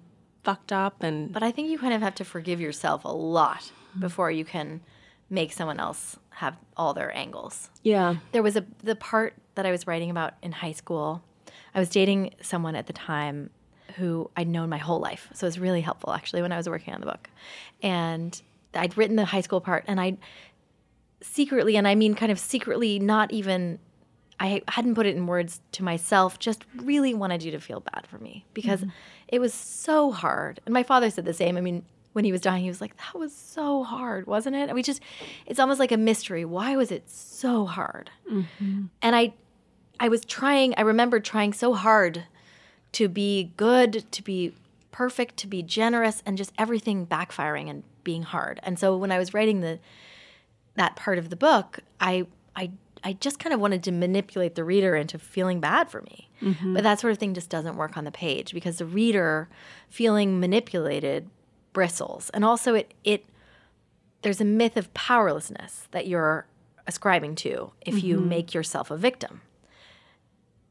[0.46, 3.72] fucked up and But I think you kind of have to forgive yourself a lot
[3.98, 4.80] before you can
[5.28, 7.68] make someone else have all their angles.
[7.82, 8.16] yeah.
[8.32, 11.22] There was a the part that I was writing about in high school.
[11.74, 13.50] I was dating someone at the time
[13.96, 15.28] who I'd known my whole life.
[15.34, 17.28] So it was really helpful actually when I was working on the book.
[17.82, 18.40] And
[18.74, 20.18] I'd written the high school part and I
[21.22, 23.78] secretly and I mean kind of secretly not even
[24.38, 28.06] I hadn't put it in words to myself, just really wanted you to feel bad
[28.06, 28.90] for me because mm-hmm.
[29.28, 30.60] it was so hard.
[30.66, 31.56] And my father said the same.
[31.56, 34.68] I mean, when he was dying, he was like, that was so hard, wasn't it?
[34.68, 35.02] And we just,
[35.46, 36.44] it's almost like a mystery.
[36.44, 38.10] Why was it so hard?
[38.30, 38.84] Mm-hmm.
[39.02, 39.34] And I,
[40.00, 42.24] I was trying, I remember trying so hard
[42.92, 44.54] to be good, to be
[44.92, 48.60] perfect, to be generous, and just everything backfiring and being hard.
[48.62, 49.78] And so when I was writing the,
[50.76, 52.70] that part of the book, I I
[53.06, 56.28] I just kind of wanted to manipulate the reader into feeling bad for me.
[56.42, 56.74] Mm-hmm.
[56.74, 59.48] But that sort of thing just doesn't work on the page because the reader
[59.88, 61.30] feeling manipulated
[61.72, 62.30] bristles.
[62.30, 63.24] And also it it
[64.22, 66.48] there's a myth of powerlessness that you're
[66.88, 68.28] ascribing to if you mm-hmm.
[68.28, 69.40] make yourself a victim.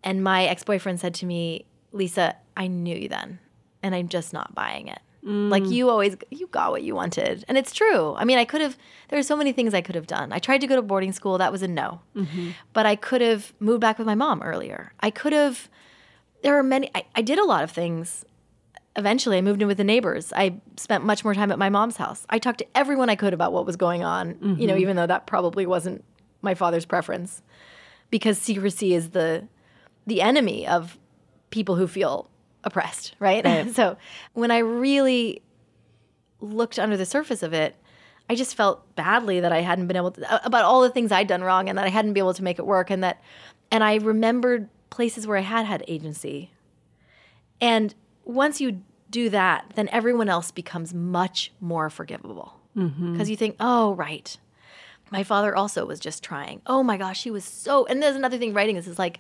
[0.04, 3.40] And my ex-boyfriend said to me, "Lisa, I knew you then,
[3.82, 5.72] and I'm just not buying it." Like mm.
[5.72, 7.44] you always you got what you wanted.
[7.48, 8.14] And it's true.
[8.16, 8.78] I mean, I could have
[9.10, 10.32] there are so many things I could have done.
[10.32, 12.02] I tried to go to boarding school, that was a no.
[12.16, 12.52] Mm-hmm.
[12.74, 14.94] But I could have moved back with my mom earlier.
[15.00, 15.68] I could have
[16.44, 18.24] there are many I, I did a lot of things
[18.96, 21.98] eventually i moved in with the neighbors i spent much more time at my mom's
[21.98, 24.82] house i talked to everyone i could about what was going on you know mm-hmm.
[24.82, 26.04] even though that probably wasn't
[26.42, 27.42] my father's preference
[28.12, 29.48] because secrecy is the
[30.06, 31.00] the enemy of
[31.50, 32.30] people who feel
[32.66, 33.98] oppressed right, so
[34.34, 35.42] when i really
[36.42, 37.76] looked under the surface of it
[38.30, 41.28] i just felt badly that i hadn't been able to about all the things i'd
[41.28, 43.22] done wrong and that i hadn't been able to make it work and that
[43.72, 46.52] and i remembered places where i had had agency
[47.62, 52.60] and once you do that, then everyone else becomes much more forgivable.
[52.76, 53.14] Mm-hmm.
[53.14, 54.38] Because you think, oh, right.
[55.12, 56.62] My father also was just trying.
[56.66, 57.86] Oh my gosh, he was so.
[57.86, 59.20] And there's another thing writing this is like,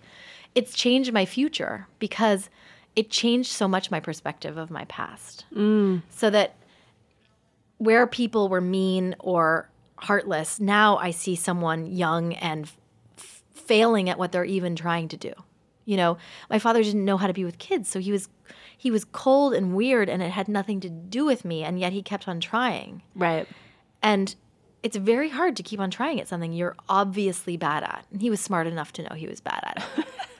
[0.53, 2.49] it's changed my future because
[2.95, 5.45] it changed so much my perspective of my past.
[5.53, 6.01] Mm.
[6.09, 6.55] So that
[7.77, 12.65] where people were mean or heartless, now I see someone young and
[13.17, 15.33] f- failing at what they're even trying to do.
[15.85, 16.17] You know,
[16.49, 18.29] my father didn't know how to be with kids, so he was
[18.77, 21.93] he was cold and weird and it had nothing to do with me and yet
[21.93, 23.01] he kept on trying.
[23.15, 23.47] Right.
[24.01, 24.35] And
[24.83, 28.05] it's very hard to keep on trying at something you're obviously bad at.
[28.11, 30.05] And he was smart enough to know he was bad at it.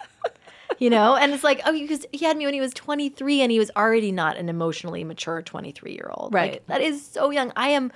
[0.80, 3.52] you know, and it's like, oh, because he had me when he was 23 and
[3.52, 6.34] he was already not an emotionally mature 23 year old.
[6.34, 6.54] Right.
[6.54, 7.52] Like, that is so young.
[7.56, 7.92] I am,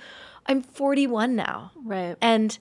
[0.46, 1.72] I'm 41 now.
[1.84, 2.16] Right.
[2.20, 2.58] And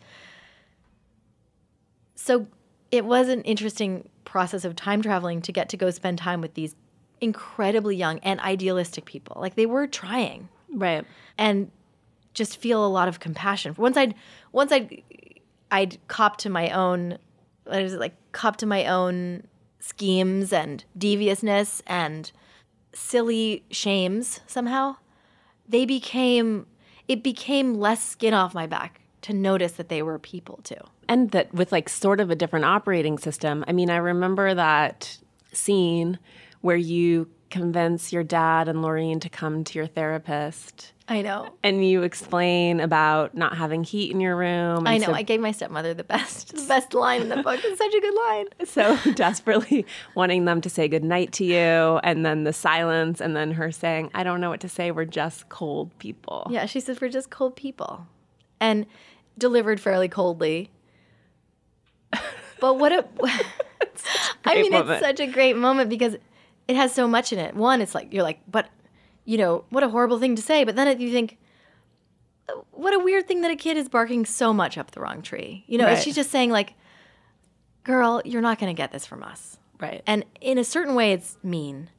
[2.16, 2.48] so
[2.92, 6.54] it was an interesting process of time traveling to get to go spend time with
[6.54, 6.76] these
[7.22, 9.38] incredibly young and idealistic people.
[9.42, 11.06] Like they were trying Right.
[11.38, 11.72] and
[12.34, 13.74] just feel a lot of compassion.
[13.78, 14.14] Once I'd
[14.52, 15.02] once I'd
[15.72, 17.18] I'd cop to my own
[17.66, 19.44] what is it like cop to my own
[19.80, 22.32] schemes and deviousness and
[22.94, 24.98] silly shames somehow,
[25.68, 26.66] they became
[27.08, 30.76] it became less skin off my back to notice that they were people too.
[31.08, 33.66] and that with like sort of a different operating system.
[33.68, 35.18] I mean, I remember that
[35.52, 36.20] scene
[36.62, 41.50] where you convince your dad and Laurene to come to your therapist I know.
[41.64, 44.86] and you explain about not having heat in your room.
[44.86, 45.08] I know.
[45.08, 47.60] So, I gave my stepmother the best the best line in the book.
[47.64, 48.46] It's such a good line.
[48.66, 49.86] so desperately
[50.16, 54.12] wanting them to say goodnight to you, and then the silence, and then her saying,
[54.14, 54.92] I don't know what to say.
[54.92, 56.48] We're just cold people.
[56.50, 58.06] Yeah, she says we're just cold people.
[58.62, 58.86] And
[59.38, 60.70] delivered fairly coldly.
[62.60, 63.06] But what a
[64.46, 64.92] I mean moment.
[64.92, 66.18] it's such a great moment because
[66.70, 67.56] it has so much in it.
[67.56, 68.70] One, it's like you're like, but
[69.26, 71.38] you know, what a horrible thing to say, but then you think
[72.48, 75.22] oh, what a weird thing that a kid is barking so much up the wrong
[75.22, 75.64] tree.
[75.68, 76.02] You know, Right.
[76.02, 76.74] she's just saying like,
[77.84, 80.02] "Girl, you're not going to get this from us." Right.
[80.06, 81.90] And in a certain way, it's mean,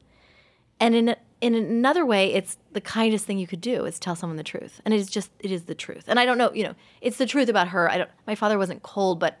[0.79, 4.15] and in a, in another way, it's the kindest thing you could do is tell
[4.15, 6.05] someone the truth, and it is just it is the truth.
[6.07, 7.89] And I don't know, you know, it's the truth about her.
[7.89, 8.09] I don't.
[8.27, 9.39] My father wasn't cold, but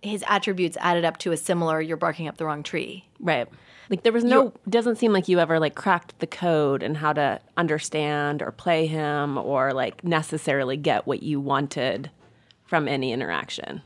[0.00, 3.48] his attributes added up to a similar "you're barking up the wrong tree." Right.
[3.92, 7.12] Like there was no doesn't seem like you ever like cracked the code and how
[7.12, 12.10] to understand or play him or like necessarily get what you wanted
[12.64, 13.82] from any interaction.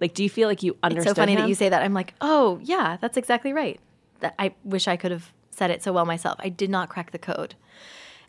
[0.00, 1.08] Like do you feel like you understand?
[1.08, 1.40] It's so funny him?
[1.40, 1.82] that you say that.
[1.82, 3.80] I'm like, oh yeah, that's exactly right.
[4.20, 6.38] That I wish I could have said it so well myself.
[6.38, 7.56] I did not crack the code,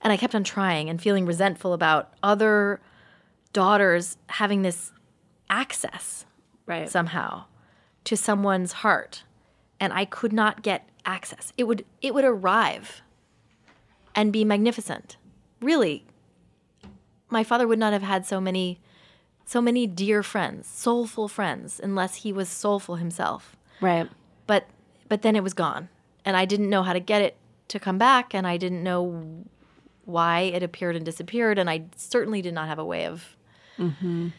[0.02, 2.82] and I kept on trying and feeling resentful about other
[3.54, 4.91] daughters having this
[5.52, 6.25] access
[6.65, 6.89] right.
[6.89, 7.43] somehow
[8.06, 9.21] to someone's heart
[9.79, 11.53] and I could not get access.
[11.57, 13.01] It would it would arrive
[14.15, 15.17] and be magnificent.
[15.61, 16.05] Really.
[17.29, 18.79] My father would not have had so many
[19.45, 23.55] so many dear friends, soulful friends unless he was soulful himself.
[23.81, 24.09] right.
[24.47, 24.67] But
[25.07, 25.89] but then it was gone
[26.25, 27.35] and I didn't know how to get it
[27.69, 29.45] to come back and I didn't know
[30.05, 33.37] why it appeared and disappeared and I certainly did not have a way of
[33.77, 34.29] mm-hmm.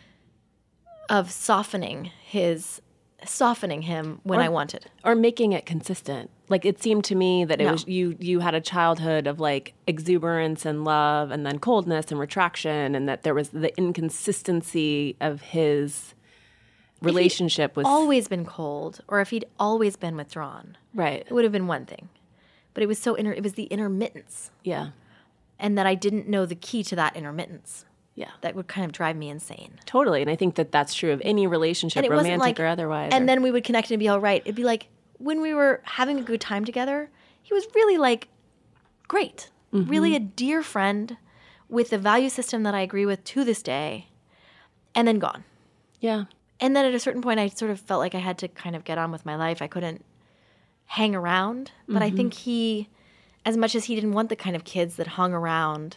[1.09, 2.81] of softening his
[3.27, 4.87] softening him when I wanted.
[5.05, 6.31] Or making it consistent.
[6.49, 7.73] Like it seemed to me that it No.
[7.73, 12.19] was you you had a childhood of like exuberance and love and then coldness and
[12.19, 16.15] retraction and that there was the inconsistency of his
[17.03, 21.21] relationship with Always been cold, or if he'd always been withdrawn, right.
[21.27, 22.09] it would have been one thing.
[22.75, 24.89] But it was so inter- it was the intermittence, Yeah.
[25.59, 27.85] and that I didn't know the key to that intermittence.
[28.21, 28.31] Yeah.
[28.43, 29.79] That would kind of drive me insane.
[29.87, 30.21] Totally.
[30.21, 33.11] And I think that that's true of any relationship, romantic like or otherwise.
[33.15, 34.43] And or- then we would connect and be all right.
[34.45, 37.11] It'd be like when we were having a good time together.
[37.43, 38.29] He was really like
[39.09, 39.91] great, Mm-hmm.
[39.91, 41.17] really a dear friend
[41.69, 44.09] with the value system that I agree with to this day,
[44.95, 45.45] and then gone.
[46.01, 46.25] Yeah.
[46.59, 48.75] And then at a certain point, I sort of felt like I had to kind
[48.77, 49.63] of get on with my life.
[49.63, 50.05] I couldn't
[50.87, 51.71] hang around.
[51.89, 52.89] But I think he,
[53.47, 55.97] as much as he didn't want the kind of kids that hung around,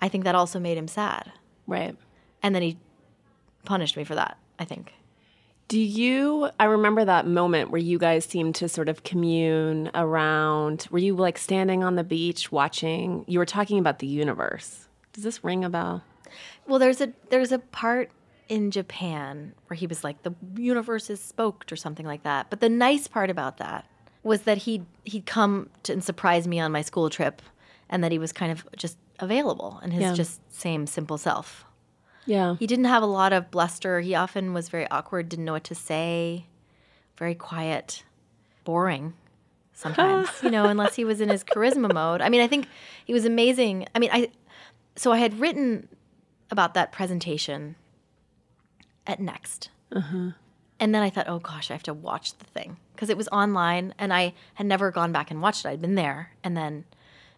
[0.00, 1.32] I think that also made him sad.
[1.66, 1.96] Right.
[2.42, 2.78] And then he
[3.64, 4.92] punished me for that, I think.
[5.68, 6.50] Do you?
[6.60, 10.86] I remember that moment where you guys seemed to sort of commune around.
[10.90, 13.24] Were you like standing on the beach watching?
[13.26, 14.88] You were talking about the universe.
[15.14, 16.04] Does this ring a bell?
[16.66, 18.10] Well, there's a there's a part
[18.48, 22.50] in Japan where he was like the universe is spoked or something like that.
[22.50, 23.86] But the nice part about that
[24.22, 27.40] was that he he'd come to, and surprise me on my school trip,
[27.88, 30.12] and that he was kind of just available and his Yeah.
[30.14, 31.64] just same simple self.
[32.26, 32.56] Yeah.
[32.58, 34.00] He didn't have a lot of bluster.
[34.00, 36.46] He often was very awkward, didn't know what to say,
[37.18, 38.02] very quiet,
[38.64, 39.14] boring
[39.72, 42.20] sometimes, you know, unless he was in his charisma mode.
[42.22, 42.66] I mean, I think
[43.04, 43.86] he was amazing.
[43.94, 44.30] I mean, I
[44.96, 45.88] so I had written
[46.50, 47.74] about that presentation
[49.06, 49.70] at Next.
[49.92, 50.30] Uh-huh.
[50.80, 53.28] And then I thought, oh gosh, I have to watch the thing because it was
[53.28, 55.68] online and I had never gone back and watched it.
[55.68, 56.30] I'd been there.
[56.42, 56.84] And then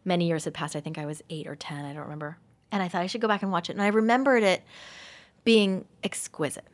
[0.06, 0.74] many years had passed.
[0.76, 2.38] I think I was eight or 10, I don't remember.
[2.72, 3.74] And I thought I should go back and watch it.
[3.74, 4.62] And I remembered it
[5.44, 6.64] being exquisite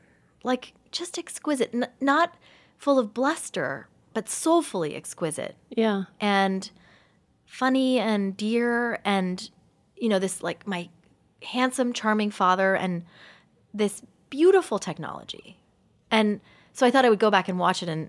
[0.45, 2.35] like just exquisite, N- not
[2.77, 6.05] full of bluster, but soulfully exquisite Yeah.
[6.21, 6.69] and
[7.47, 9.51] funny and dear and
[9.97, 10.89] you know this like my
[11.43, 13.05] handsome charming father and
[13.75, 15.59] this beautiful technology
[16.11, 16.41] and
[16.73, 18.09] so i thought i would go back and watch it and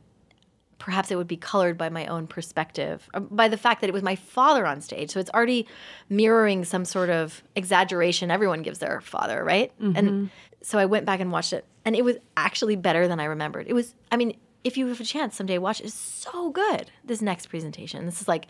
[0.83, 3.93] perhaps it would be colored by my own perspective uh, by the fact that it
[3.93, 5.11] was my father on stage.
[5.11, 5.65] So it's already
[6.09, 9.71] mirroring some sort of exaggeration everyone gives their father right?
[9.79, 10.29] And
[10.61, 13.65] so i went back and watched it and it was actually better than i remembered.
[13.69, 16.91] It was i mean if you have a chance someday watch it, it's so good
[17.05, 18.05] this next presentation.
[18.05, 18.47] This is like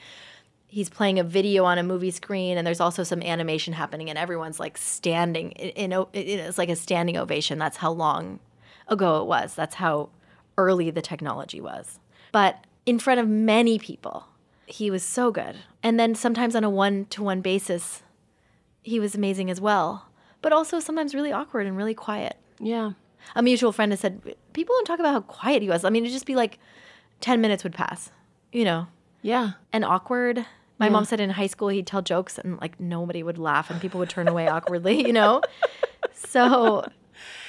[0.66, 4.18] he's playing a video on a movie screen and there's also some animation happening and
[4.18, 7.60] everyone's like standing in, in, it's like a standing ovation.
[7.60, 8.40] That's how long
[8.88, 9.54] ago it was.
[9.54, 10.10] That's how
[10.58, 12.00] early the technology was
[12.34, 14.28] but in front of many people
[14.66, 18.04] he was so good and then sometimes on a one-to-one basis
[18.84, 20.10] he was amazing as well
[20.42, 22.92] but also sometimes really awkward and really quiet Yeah.
[23.36, 24.22] a mutual friend has said
[24.54, 26.60] people don't talk about how quiet he was i mean it'd just be like
[27.22, 28.12] 10 minutes would pass
[28.52, 28.88] you know
[29.22, 29.52] Yeah.
[29.72, 30.46] and awkward.
[30.80, 33.80] My mom said in high school he'd tell jokes and like nobody would laugh and
[33.80, 35.42] people would turn away awkwardly, you know?
[36.14, 36.86] So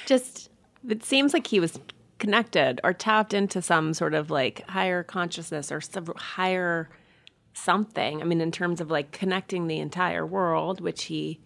[0.05, 0.49] just
[0.87, 1.77] It seems like he was
[2.25, 6.89] connected or tapped into some sort of like higher consciousness or some higher
[7.53, 8.19] something.
[8.19, 11.39] I mean, in terms of like connecting the entire world, which he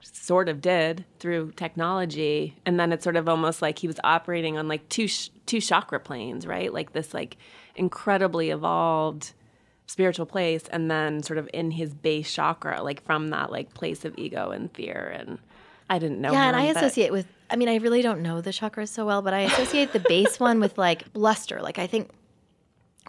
[0.00, 4.56] sort of did through technology, and then it's sort of almost like he was operating
[4.56, 6.72] on like two sh- two chakra planes, right?
[6.72, 7.36] Like this like
[7.76, 9.34] incredibly evolved
[9.86, 14.06] spiritual place, and then sort of in his base chakra, like from that like place
[14.06, 15.38] of ego and fear and.
[15.90, 16.32] I didn't know.
[16.32, 19.22] yeah, and I associate with I mean, I really don't know the chakras so well,
[19.22, 22.10] but I associate the base one with like bluster, like I think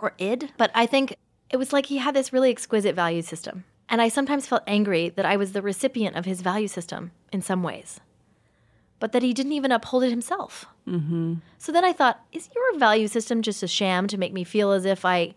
[0.02, 1.16] or id, but I think
[1.50, 3.64] it was like he had this really exquisite value system.
[3.88, 7.42] And I sometimes felt angry that I was the recipient of his value system in
[7.42, 8.00] some ways,
[9.00, 10.66] but that he didn't even uphold it himself.
[10.88, 11.36] Mm-hmm.
[11.60, 14.72] So then I thought, is your value system just a sham to make me feel
[14.72, 15.36] as if I,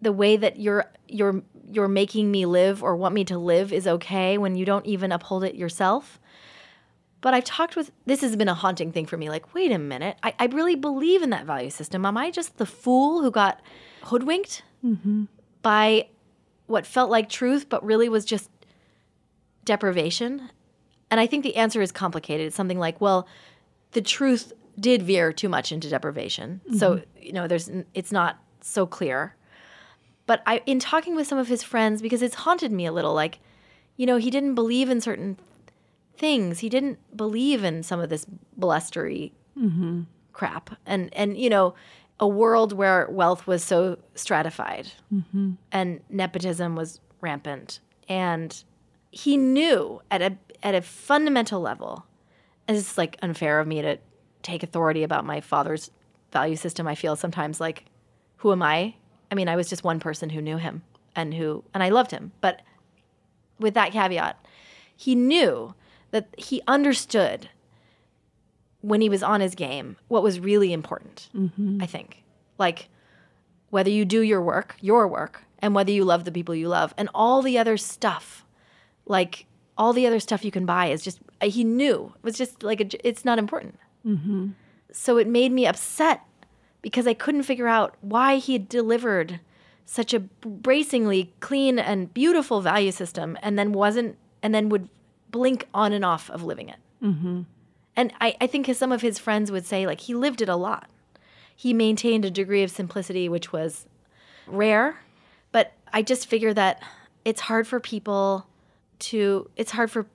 [0.00, 3.86] the way that you're you're you're making me live or want me to live is
[3.86, 6.18] okay when you don't even uphold it yourself?
[7.22, 9.30] But I've talked with, this has been a haunting thing for me.
[9.30, 12.04] Like, wait a minute, I, I really believe in that value system.
[12.04, 13.60] Am I just the fool who got
[14.02, 15.24] hoodwinked mm-hmm.
[15.62, 16.08] by
[16.66, 18.50] what felt like truth, but really was just
[19.64, 20.50] deprivation?
[21.10, 22.48] And I think the answer is complicated.
[22.48, 23.28] It's something like, well,
[23.92, 26.60] the truth did veer too much into deprivation.
[26.76, 27.22] So, mm-hmm.
[27.22, 29.36] you know, there's, it's not so clear.
[30.26, 33.14] But I, in talking with some of his friends, because it's haunted me a little,
[33.14, 33.38] like,
[33.96, 35.38] you know, he didn't believe in certain
[36.16, 36.60] things.
[36.60, 40.02] He didn't believe in some of this blustery mm-hmm.
[40.32, 41.74] crap, and and you know,
[42.20, 45.52] a world where wealth was so stratified mm-hmm.
[45.70, 48.64] and nepotism was rampant, and
[49.10, 52.06] he knew at a at a fundamental level,
[52.68, 53.98] and it's like unfair of me to
[54.42, 55.90] take authority about my father's
[56.32, 56.86] value system.
[56.86, 57.84] I feel sometimes like,
[58.36, 58.94] who am I?
[59.30, 60.82] I mean, I was just one person who knew him
[61.14, 62.62] and who and I loved him, but
[63.58, 64.44] with that caveat,
[64.96, 65.74] he knew
[66.12, 67.50] that he understood
[68.80, 71.28] when he was on his game what was really important.
[71.34, 71.78] Mm-hmm.
[71.82, 72.22] I think,
[72.58, 72.88] like
[73.70, 76.94] whether you do your work, your work, and whether you love the people you love,
[76.96, 78.44] and all the other stuff,
[79.06, 79.46] like
[79.76, 82.62] all the other stuff you can buy is just uh, he knew it was just
[82.62, 83.78] like a, it's not important.
[84.06, 84.50] Mm-hmm.
[84.92, 86.20] So it made me upset
[86.82, 89.40] because I couldn't figure out why he had delivered
[89.86, 94.88] such a bracingly clean and beautiful value system and then wasn't and then would
[95.32, 96.78] blink on and off of living it.
[97.02, 97.42] Mm-hmm.
[97.96, 100.56] And I, I think some of his friends would say, like, he lived it a
[100.56, 100.88] lot.
[101.56, 103.86] He maintained a degree of simplicity, which was
[104.46, 105.00] rare.
[105.50, 106.82] But I just figure that
[107.24, 108.46] it's hard for people
[109.00, 110.06] to, it's hard for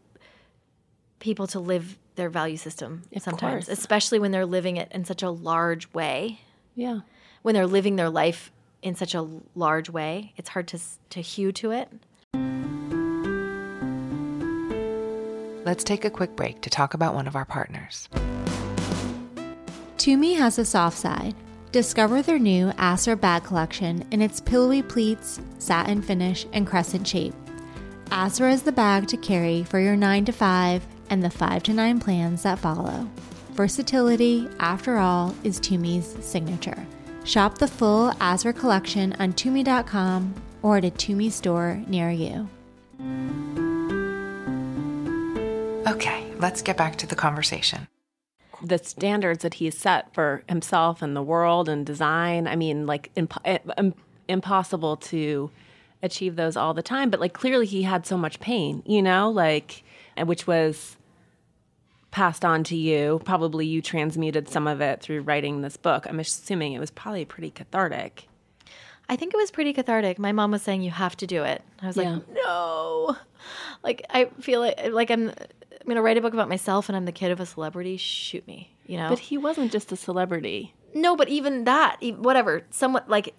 [1.19, 3.79] people to live their value system Of sometimes, course.
[3.79, 6.41] especially when they're living it in such a large way.
[6.73, 7.01] Yeah.
[7.43, 8.51] When they're living their life
[8.81, 10.79] in such a large way, it's hard to
[11.11, 11.89] to hew to it.
[15.67, 18.07] Let's take a quick break to talk about one of our partners.
[19.97, 21.35] Tumi has a soft side.
[21.73, 27.33] Discover their new Asra bag collection in its pillowy pleats, satin finish, and crescent shape.
[28.11, 31.73] Asra is the bag to carry for your 9 to 5 and the 5 to
[31.73, 33.05] 9 plans that follow.
[33.51, 36.87] Versatility, after all, is Tumi's signature.
[37.25, 42.47] Shop the full Asra collection on Tumi.com or at a Tumi store near you.
[45.87, 47.87] Okay, let's get back to the conversation.
[48.63, 52.47] the standards that he's set for himself and the world and design.
[52.47, 53.93] I mean, like imp- eh, im-
[54.27, 55.51] impossible to
[56.01, 57.11] achieve those all the time.
[57.11, 59.83] But like clearly, he had so much pain, you know, like
[60.17, 60.97] eh, which was
[62.09, 63.21] passed on to you.
[63.25, 66.07] Probably you transmuted some of it through writing this book.
[66.09, 68.27] I'm assuming it was probably pretty cathartic.
[69.07, 70.17] I think it was pretty cathartic.
[70.19, 71.61] My mom was saying you have to do it.
[71.81, 72.13] I was Yeah.
[72.15, 73.15] like, no.
[73.83, 75.31] Like I feel like like I'm
[75.87, 77.95] I'm gonna write a book about myself and I'm the kid of a celebrity.
[77.95, 79.07] Shoot me, you know.
[79.07, 80.73] But he wasn't just a celebrity.
[80.93, 82.63] no, but even that, whatever.
[82.71, 83.33] Somewhat like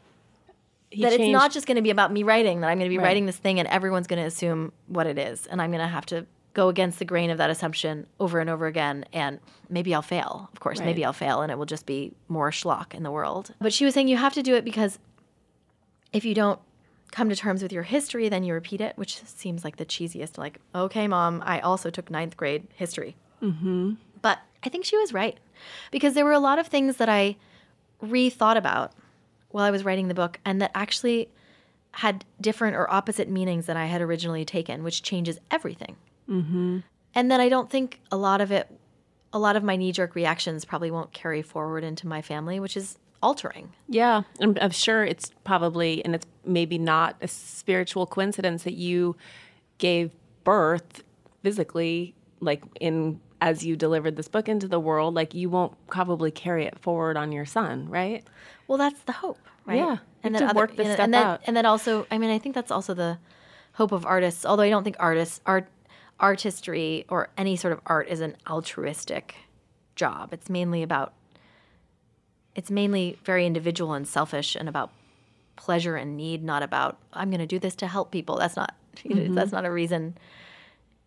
[0.91, 1.13] He that.
[1.13, 2.61] It's not just going to be about me writing.
[2.63, 3.05] That I'm going to be Right.
[3.09, 5.87] writing this thing and everyone's going to assume what it is, and I'm going to
[5.89, 6.25] have to
[6.55, 9.05] go against the grain of that assumption over and over again.
[9.13, 9.39] And
[9.69, 10.49] maybe I'll fail.
[10.55, 13.53] Of course, maybe I'll fail, and it will just be more schlock in the world.
[13.61, 14.99] But she was saying you have to do it because
[16.15, 16.59] if you don't
[17.11, 20.39] come to terms with your history, then you repeat it, which seems like the cheesiest.
[20.39, 23.17] Like, okay, mom, I also took ninth grade history.
[23.43, 23.95] Mm-hmm.
[24.21, 25.39] But I think she was right
[25.91, 27.37] because there were a lot of things that I
[28.03, 28.93] rethought about
[29.51, 31.29] while I was writing the book and that actually
[31.93, 35.97] had different or opposite meanings than I had originally taken, which changes everything.
[36.29, 36.81] Mm-hmm.
[37.15, 38.71] And then I don't think a lot of it,
[39.33, 42.77] a lot of my knee jerk reactions probably won't carry forward into my family, which
[42.77, 43.73] is altering.
[43.89, 49.17] Yeah, I'm, I'm sure it's probably, and it's maybe not a spiritual coincidence that you
[49.79, 50.13] gave
[50.45, 51.03] birth
[51.43, 55.15] physically, like in as you delivered this book into the world.
[55.15, 58.25] Like you won't probably carry it forward on your son, right?
[58.67, 59.79] Well, that's the hope, right?
[59.79, 61.41] Yeah, and then to work this and, stuff and then, out.
[61.47, 63.19] and then also, I mean, I think that's also the
[63.75, 64.45] hope of artists.
[64.45, 65.69] Although I don't think artists, art,
[66.19, 69.37] artistry, or any sort of art is an altruistic
[69.95, 70.33] job.
[70.33, 71.15] It's mainly about.
[72.59, 74.91] It's mainly very individual and selfish, and about
[75.55, 78.37] pleasure and need, not about I'm going to do this to help people.
[78.37, 78.75] That's not.
[79.05, 79.37] Mm-hmm.
[79.37, 80.19] That's not a reason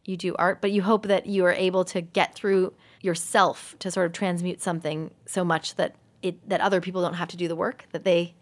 [0.06, 2.72] you do art, but you hope that you are able to get through
[3.02, 7.28] yourself to sort of transmute something so much that it that other people don't have
[7.28, 8.34] to do the work, that they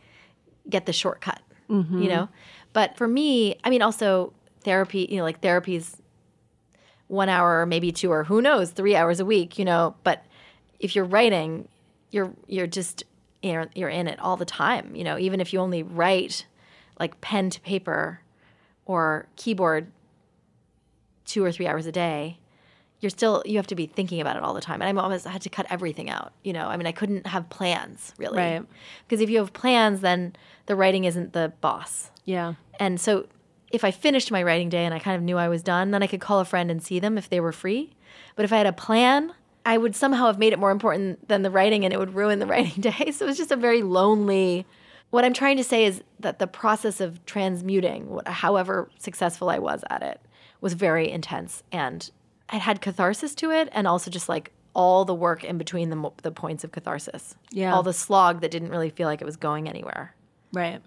[0.70, 2.04] get the shortcut, Mm-hmm.
[2.04, 2.30] you know.
[2.74, 4.34] But for me, I mean, also
[4.64, 5.98] therapy, you know, like therapy's
[7.08, 9.96] one hour or maybe two or who knows, three hours a week, you know.
[10.04, 10.24] But
[10.80, 11.68] if you're writing,
[12.12, 13.04] you're you're just
[13.42, 15.18] you're, you're in it all the time, you know.
[15.18, 16.46] Even if you only write
[17.00, 18.22] like pen to paper
[18.86, 19.92] or keyboard
[21.26, 22.40] two or three hours a day,
[23.00, 24.82] you're still you have to be thinking about it all the time.
[24.82, 26.34] And I almost had to cut everything out.
[26.44, 28.66] You know, I mean, I couldn't have plans really, Right.
[29.08, 30.36] Because if you have plans, then
[30.66, 32.12] the writing isn't the boss.
[32.26, 32.56] Yeah.
[32.80, 33.28] And so,
[33.72, 36.02] if I finished my writing day and I kind of knew I was done, then
[36.02, 37.94] I could call a friend and see them if they were free.
[38.36, 39.34] But if I had a plan,
[39.66, 42.40] I would somehow have made it more important than the writing, and it would ruin
[42.40, 43.12] the writing day.
[43.12, 44.66] So it was just a very lonely.
[45.10, 49.84] What I'm trying to say is that the process of transmuting, however successful I was
[49.90, 50.22] at it,
[50.62, 52.10] was very intense, and
[52.52, 56.12] it had catharsis to it, and also just like all the work in between the
[56.22, 57.36] the points of catharsis.
[57.52, 57.74] Yeah.
[57.74, 60.16] all the slog that didn't really feel like it was going anywhere.
[60.54, 60.82] Right.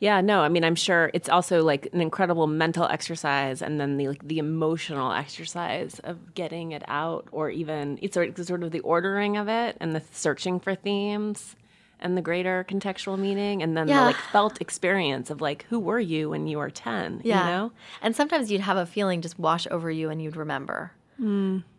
[0.00, 3.96] Yeah, no, I mean, I'm sure it's also like an incredible mental exercise and then
[3.96, 8.62] the like the emotional exercise of getting it out or even it's sort of, sort
[8.62, 11.56] of the ordering of it and the searching for themes
[12.00, 13.98] and the greater contextual meaning and then Yeah.
[14.00, 17.40] the like felt experience of like who were you when you were 10, Yeah.
[17.44, 17.72] you know?
[18.00, 20.92] And sometimes you'd have a feeling just wash over you and you'd remember.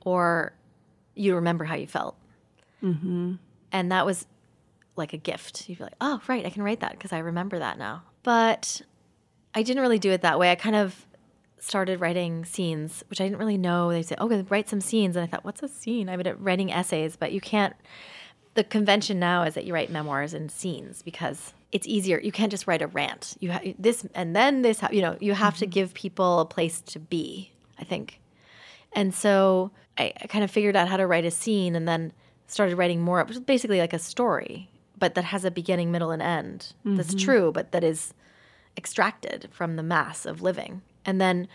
[0.04, 0.52] Or
[1.16, 2.18] you'd remember how you felt.
[2.84, 3.36] Mm-hmm.
[3.72, 4.26] And that was
[4.96, 5.70] like a gift.
[5.70, 8.04] You'd be like, oh, right, I can write that because I remember that now.
[8.24, 8.82] But
[9.54, 10.52] I didn't really do it that way.
[10.52, 11.06] I kind of
[11.58, 13.92] started writing scenes, which I didn't really know.
[13.92, 15.16] They said, oh, write some scenes.
[15.16, 16.10] And I thought, what's a scene?
[16.10, 17.76] I've been writing essays, but you can't.
[18.56, 22.20] The convention now is that you write memoirs and scenes because it's easier.
[22.20, 23.38] You can't just write a rant.
[23.40, 24.80] You ha- this and then this.
[24.80, 25.72] ha- You know, you have to mm-hmm.
[25.72, 27.52] give people a place to be.
[27.78, 28.20] I think.
[28.94, 32.12] And so I, I kind of figured out how to write a scene and then
[32.48, 34.70] started writing more, which is basically like a story,
[35.00, 36.74] but that has a beginning, middle, and end.
[36.86, 37.20] That's Mhm.
[37.24, 38.14] true, but that is
[38.78, 40.82] extracted from the mass of living.
[41.06, 41.48] And then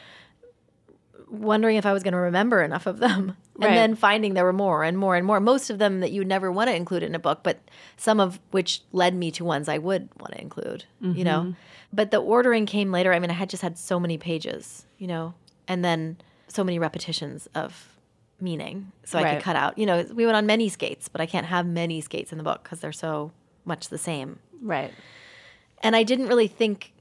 [1.31, 3.37] wondering if I was going to remember enough of them.
[3.57, 3.69] Right.
[3.69, 5.41] And then finding there were more and more and more.
[5.41, 7.61] Most of them that you would never want to include in a book, but
[7.97, 11.41] some of which led me to ones I would want to include, you know?
[11.43, 11.57] Mhm.
[11.93, 13.13] But the ordering came later.
[13.13, 15.35] I mean, I had just had so many pages, you know,
[15.69, 16.17] and then
[16.49, 17.94] so many repetitions of
[18.45, 18.93] meaning.
[19.05, 21.47] So I could cut out, you know, we went on many skates, but I can't
[21.47, 23.33] have many skates in the book because they're so
[23.65, 24.39] much the same.
[24.61, 24.93] Right.
[25.83, 26.93] And I didn't really think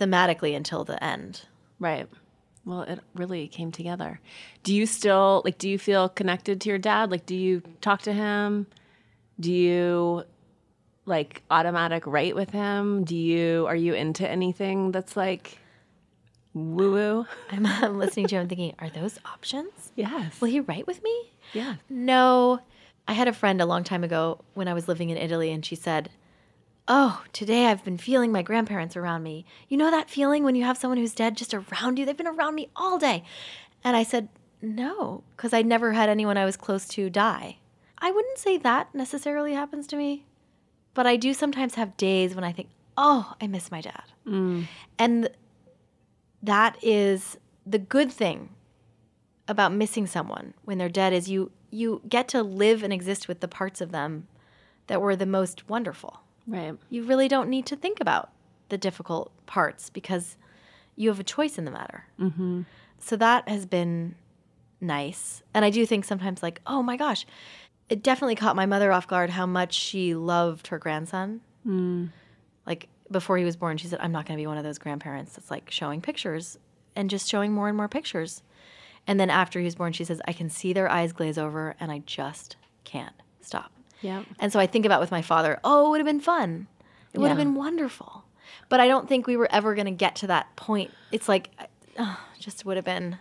[0.00, 1.42] thematically until the end.
[1.78, 2.08] Right.
[2.64, 4.20] Well, it really came together.
[4.62, 7.10] Do you still like do you feel connected to your dad?
[7.10, 8.66] Like do you talk to him?
[9.38, 10.24] Do you
[11.06, 13.04] like automatic write with him?
[13.04, 15.58] Do you are you into anything that's like
[16.54, 17.26] woo woo?
[17.50, 19.92] I'm, I'm listening to him thinking, are those options?
[19.96, 20.40] Yes.
[20.40, 21.32] Will he write with me?
[21.52, 21.76] Yeah.
[21.88, 22.60] No.
[23.08, 25.64] I had a friend a long time ago when I was living in Italy, and
[25.64, 26.10] she said,
[26.86, 29.44] Oh, today I've been feeling my grandparents around me.
[29.68, 32.06] You know that feeling when you have someone who's dead just around you?
[32.06, 33.24] They've been around me all day.
[33.84, 34.28] And I said,
[34.60, 37.58] No, because I never had anyone I was close to die.
[37.98, 40.24] I wouldn't say that necessarily happens to me,
[40.94, 44.04] but I do sometimes have days when I think, Oh, I miss my dad.
[44.26, 44.66] Mm.
[44.98, 45.30] And
[46.42, 48.50] that is the good thing
[49.48, 53.40] about missing someone when they're dead is you you get to live and exist with
[53.40, 54.26] the parts of them
[54.88, 56.20] that were the most wonderful.
[56.46, 56.76] Right.
[56.88, 58.30] You really don't need to think about
[58.70, 60.36] the difficult parts because
[60.96, 62.04] you have a choice in the matter.
[62.18, 62.62] Mm-hmm.
[62.98, 64.16] So that has been
[64.80, 65.42] nice.
[65.54, 67.24] And I do think sometimes like, oh my gosh,
[67.88, 71.40] it definitely caught my mother off guard how much she loved her grandson.
[71.66, 72.10] Mm.
[72.66, 74.78] Like before he was born, she said, I'm not going to be one of those
[74.78, 76.58] grandparents that's like showing pictures
[76.94, 78.42] and just showing more and more pictures.
[79.06, 81.74] And then after he was born, she says, I can see their eyes glaze over
[81.80, 83.72] and I just can't stop.
[84.02, 84.24] Yeah.
[84.38, 86.66] And so I think about with my father, oh, it would have been fun.
[87.12, 88.24] It would have been wonderful.
[88.68, 90.90] But I don't think we were ever going to get to that point.
[91.10, 91.50] It's like,
[91.98, 93.18] uh, just would have been.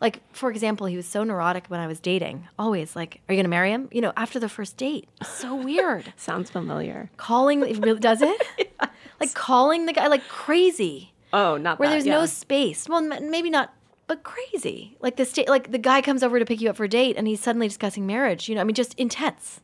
[0.00, 2.48] Like, for example, he was so neurotic when I was dating.
[2.58, 3.88] Always like, are you going to marry him?
[3.90, 5.08] You know, after the first date.
[5.24, 6.12] So weird.
[6.16, 7.10] Sounds familiar.
[7.16, 7.60] calling,
[7.98, 8.42] does it?
[9.20, 12.12] Like calling the guy like crazy Oh, not where that, there's yeah.
[12.12, 12.88] no space.
[12.88, 13.74] Well, m- maybe not,
[14.06, 14.96] but crazy.
[15.00, 17.16] Like the state, like the guy comes over to pick you up for a date,
[17.16, 18.48] and he's suddenly discussing marriage.
[18.48, 19.60] You know, I mean, just intense.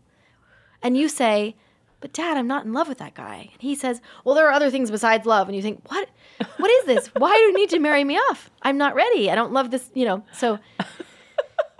[0.82, 1.55] And you say,
[2.01, 4.53] "But Dad, I'm not in love with that guy." And he says, "Well, there are
[4.53, 6.09] other things besides love." And you think, "What?
[6.57, 7.07] What is this?
[7.14, 8.51] Why do you need to marry me off?
[8.62, 9.30] I'm not ready.
[9.30, 10.59] I don't love this." You know, so,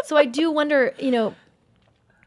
[0.05, 0.95] so I do wonder.
[1.01, 1.35] You know,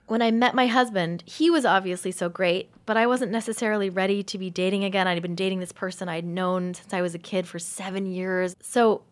[0.08, 4.24] when I met my husband, he was obviously so great, but I wasn't necessarily ready
[4.24, 5.08] to be dating again.
[5.08, 8.56] I'd been dating this person I'd known since I was a kid for seven years.
[8.62, 9.04] So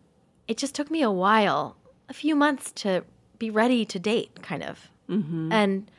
[0.48, 1.76] it just took me a while,
[2.08, 3.04] a few months to
[3.38, 4.90] be ready to date, kind of.
[5.08, 5.52] Mm-hmm.
[5.52, 5.90] And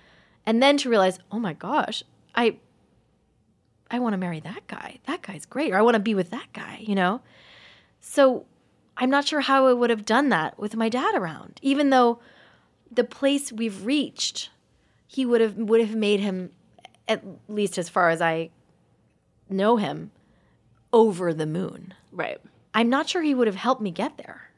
[0.46, 2.04] and then to realize, oh my gosh,
[2.36, 2.58] I
[3.90, 5.00] I want to marry that guy.
[5.06, 5.72] That guy's great.
[5.72, 7.22] Or I want to be with that guy, you know?
[8.00, 8.46] So
[8.98, 12.20] I'm not sure how I would have done that with my dad around, even though
[12.92, 14.50] the place we've reached,
[15.08, 16.52] he would have would have made him,
[17.08, 18.50] at least as far as I
[19.50, 20.12] know him,
[20.92, 21.94] over the moon.
[22.12, 22.40] Right.
[22.74, 24.50] I'm not sure he would have helped me get there.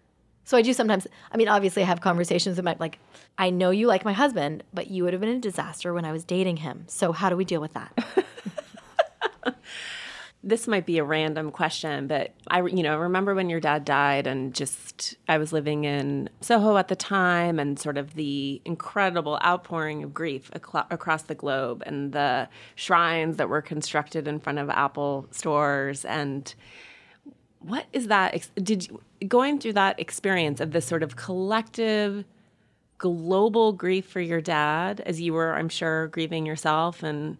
[0.43, 1.07] So I do sometimes.
[1.31, 2.99] I mean, obviously, I have conversations with my like.
[3.37, 6.11] I know you like my husband, but you would have been a disaster when I
[6.11, 6.85] was dating him.
[6.87, 8.15] So how do we deal with that?
[10.45, 14.27] this might be a random question, but I, you know, remember when your dad died,
[14.27, 19.39] and just I was living in Soho at the time, and sort of the incredible
[19.43, 24.59] outpouring of grief aclo- across the globe, and the shrines that were constructed in front
[24.59, 26.53] of Apple stores, and
[27.59, 28.47] what is that?
[28.55, 32.23] Did you going through that experience of this sort of collective?
[32.97, 37.37] global grief for your dad as you were i'm sure grieving yourself and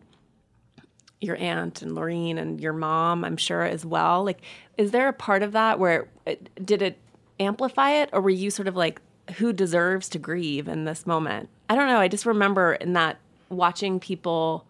[1.21, 4.23] your aunt and Laurene and your mom, I'm sure as well.
[4.23, 4.41] Like,
[4.77, 6.97] is there a part of that where it, did it
[7.39, 9.01] amplify it, or were you sort of like,
[9.37, 11.49] who deserves to grieve in this moment?
[11.69, 11.97] I don't know.
[11.97, 13.17] I just remember in that
[13.49, 14.67] watching people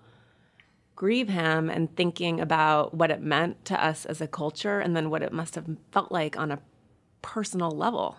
[0.95, 5.09] grieve him and thinking about what it meant to us as a culture, and then
[5.09, 6.59] what it must have felt like on a
[7.21, 8.17] personal level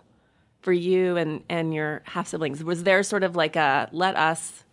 [0.60, 2.62] for you and and your half siblings.
[2.62, 4.64] Was there sort of like a let us?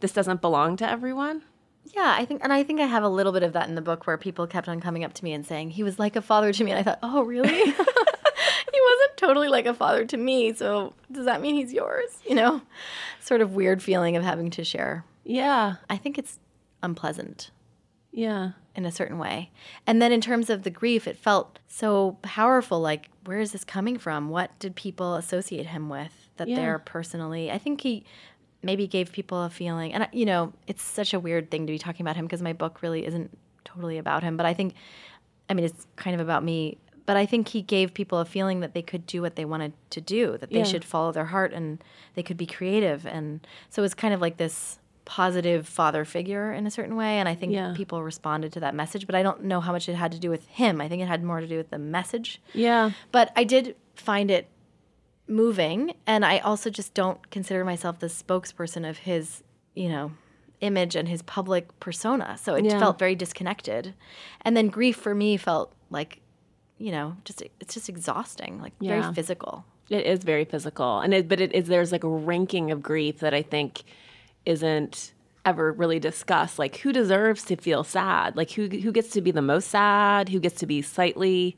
[0.00, 1.42] This doesn't belong to everyone.
[1.84, 3.82] Yeah, I think, and I think I have a little bit of that in the
[3.82, 6.22] book where people kept on coming up to me and saying he was like a
[6.22, 7.48] father to me, and I thought, oh, really?
[7.64, 12.18] he wasn't totally like a father to me, so does that mean he's yours?
[12.26, 12.62] You know,
[13.20, 15.04] sort of weird feeling of having to share.
[15.24, 16.38] Yeah, I think it's
[16.82, 17.50] unpleasant.
[18.14, 18.50] Yeah.
[18.74, 19.50] in a certain way.
[19.86, 22.78] And then in terms of the grief, it felt so powerful.
[22.80, 24.28] Like, where is this coming from?
[24.30, 26.56] What did people associate him with that Yeah.
[26.56, 27.50] they're personally?
[27.50, 28.04] I think he
[28.62, 31.78] maybe gave people a feeling, and you know, it's such a weird thing to be
[31.78, 34.36] talking about him because my book really isn't totally about him.
[34.36, 34.74] But I think,
[35.48, 36.78] I mean, it's kind of about me.
[37.04, 39.72] But I think he gave people a feeling that they could do what they wanted
[39.90, 40.64] to do, that they Yeah.
[40.64, 41.82] should follow their heart and
[42.14, 43.04] they could be creative.
[43.06, 47.18] And so it's kind of like this positive father figure in a certain way.
[47.18, 47.74] And I think Yeah.
[47.76, 50.30] people responded to that message, but I don't know how much it had to do
[50.30, 50.80] with him.
[50.80, 52.40] I think it had more to do with the message.
[52.54, 52.92] Yeah.
[53.10, 54.46] But I did find it
[55.28, 55.94] moving.
[56.06, 59.42] And I also just don't consider myself the spokesperson of his,
[59.74, 60.12] you know,
[60.60, 62.36] image and his public persona.
[62.38, 62.78] So it Yeah.
[62.78, 63.94] felt very disconnected.
[64.42, 66.20] And then grief for me felt like,
[66.78, 69.00] you know, just it's just exhausting, like Yeah.
[69.00, 69.64] very physical.
[69.90, 73.18] It is very physical, and it, but it is there's like a ranking of grief
[73.18, 73.82] that I think
[74.46, 75.12] isn't
[75.44, 76.58] ever really discussed.
[76.58, 78.36] Like who deserves to feel sad?
[78.36, 80.28] Like who who gets to be the most sad?
[80.30, 81.56] Who gets to be slightly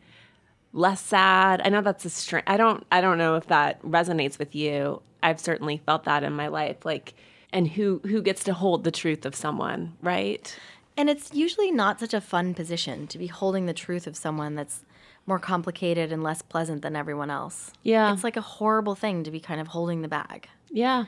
[0.75, 1.62] less sad?
[1.64, 5.01] I know that's a str- I don't I don't know if that resonates with you.
[5.22, 6.85] I've certainly felt that in my life.
[6.85, 7.14] Like
[7.53, 10.55] and who who gets to hold the truth of someone, right?
[10.97, 14.55] And it's usually not such a fun position to be holding the truth of someone
[14.55, 14.85] that's
[15.27, 17.72] more complicated and less pleasant than everyone else.
[17.83, 18.12] Yeah.
[18.12, 20.49] It's like a horrible thing to be kind of holding the bag.
[20.70, 21.05] Yeah.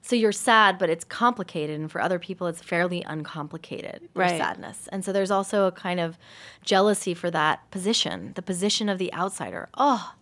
[0.00, 1.78] So you're sad, but it's complicated.
[1.78, 4.38] And for other people, it's fairly uncomplicated, Right.
[4.38, 4.88] sadness.
[4.90, 6.16] And so there's also a kind of
[6.64, 9.68] jealousy for that position, the position of the outsider.
[9.76, 10.14] Oh,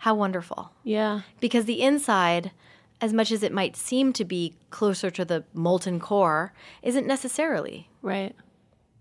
[0.00, 0.72] how wonderful.
[0.82, 1.20] Yeah.
[1.40, 2.52] Because the inside,
[3.00, 6.52] as much as it might seem to be closer to the molten core,
[6.82, 7.88] isn't necessarily.
[8.02, 8.34] Right.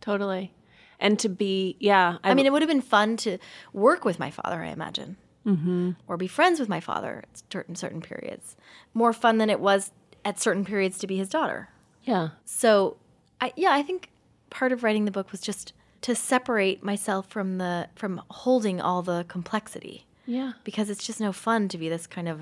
[0.01, 0.53] Totally.
[0.99, 3.37] And to be yeah, I mean, it would have been fun to
[3.71, 5.91] work with my father, I imagine, mm-hmm.
[6.07, 8.55] or be friends with my father at certain certain periods.
[8.95, 9.91] More fun than it was
[10.27, 11.69] at certain periods to be his daughter.
[12.03, 12.29] yeah.
[12.45, 12.97] So,
[13.39, 14.09] I, yeah, I think
[14.49, 19.01] part of writing the book was just to separate myself from the from holding all
[19.01, 20.53] the complexity Yeah.
[20.63, 22.41] because it's just no fun to be this kind of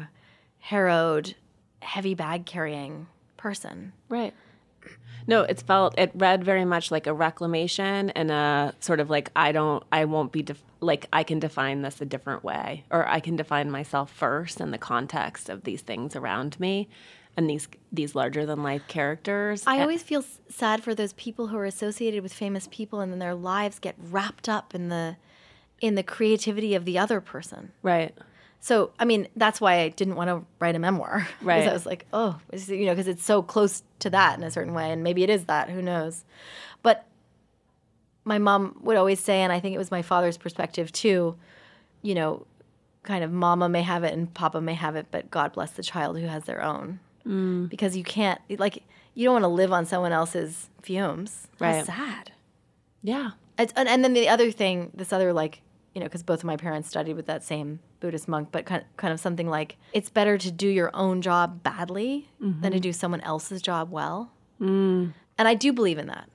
[0.59, 1.35] harrowed,
[1.81, 3.07] heavy bag carrying
[3.37, 3.93] person.
[4.09, 4.33] Right.
[5.27, 9.31] No, it felt it read very much like a reclamation and a sort of like
[9.35, 13.07] I don't I won't be def- like I can define this a different way or
[13.07, 16.87] I can define myself first in the context of these things around me
[17.37, 19.63] and these these larger than life characters.
[19.67, 23.11] I always feel s- sad for those people who are associated with famous people and
[23.11, 25.17] then their lives get wrapped up in the
[25.81, 27.71] in the creativity of the other person.
[27.83, 28.13] right.
[28.61, 31.27] So, I mean, that's why I didn't want to write a memoir.
[31.43, 31.67] Right.
[31.67, 34.73] I was like, oh, you know, because it's so close to that in a certain
[34.73, 34.91] way.
[34.91, 35.69] And maybe it is that.
[35.69, 36.23] Who knows?
[36.81, 37.05] But
[38.23, 41.35] my mom would always say, and I think it was my father's perspective too,
[42.01, 42.47] you know,
[43.03, 45.83] kind of mama may have it and papa may have it, but God bless the
[45.83, 46.99] child who has their own.
[47.27, 47.69] Mm.
[47.69, 51.47] Because you can't, like, you don't want to live on someone else's fumes.
[51.59, 51.85] Right.
[51.85, 52.31] sad.
[53.01, 53.31] Yeah.
[53.57, 55.61] It's, and, and then the other thing, this other like,
[55.93, 58.83] you know, because both of my parents studied with that same Buddhist monk, but kind
[58.97, 62.91] kind of something like it's better to do your own job badly than to do
[62.91, 64.31] someone else's job well.
[64.61, 65.13] Mm.
[65.37, 66.29] And I do believe in that.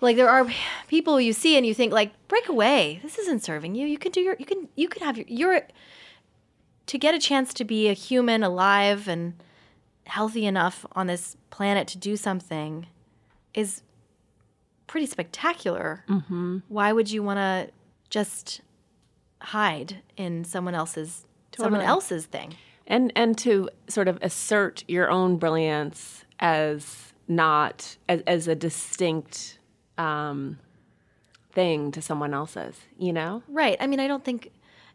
[0.00, 0.46] Like there are
[0.88, 2.98] people you see and you think like break away.
[3.04, 3.86] This isn't serving you.
[3.86, 5.62] You can do your you can you can have your you're
[6.86, 9.34] to get a chance to be a human alive and
[10.06, 12.86] healthy enough on this planet to do something
[13.54, 13.82] is
[14.86, 16.04] pretty spectacular.
[16.08, 16.58] Mm-hmm.
[16.68, 17.70] Why would you want to
[18.10, 18.60] just
[19.40, 21.26] hide in someone else's
[21.56, 22.54] someone else's thing?
[22.86, 29.58] and and to sort of assert your own brilliance as not as, as a distinct
[29.96, 30.58] um,
[31.52, 33.76] thing to someone else's you know Right.
[33.80, 34.50] I mean, I don't think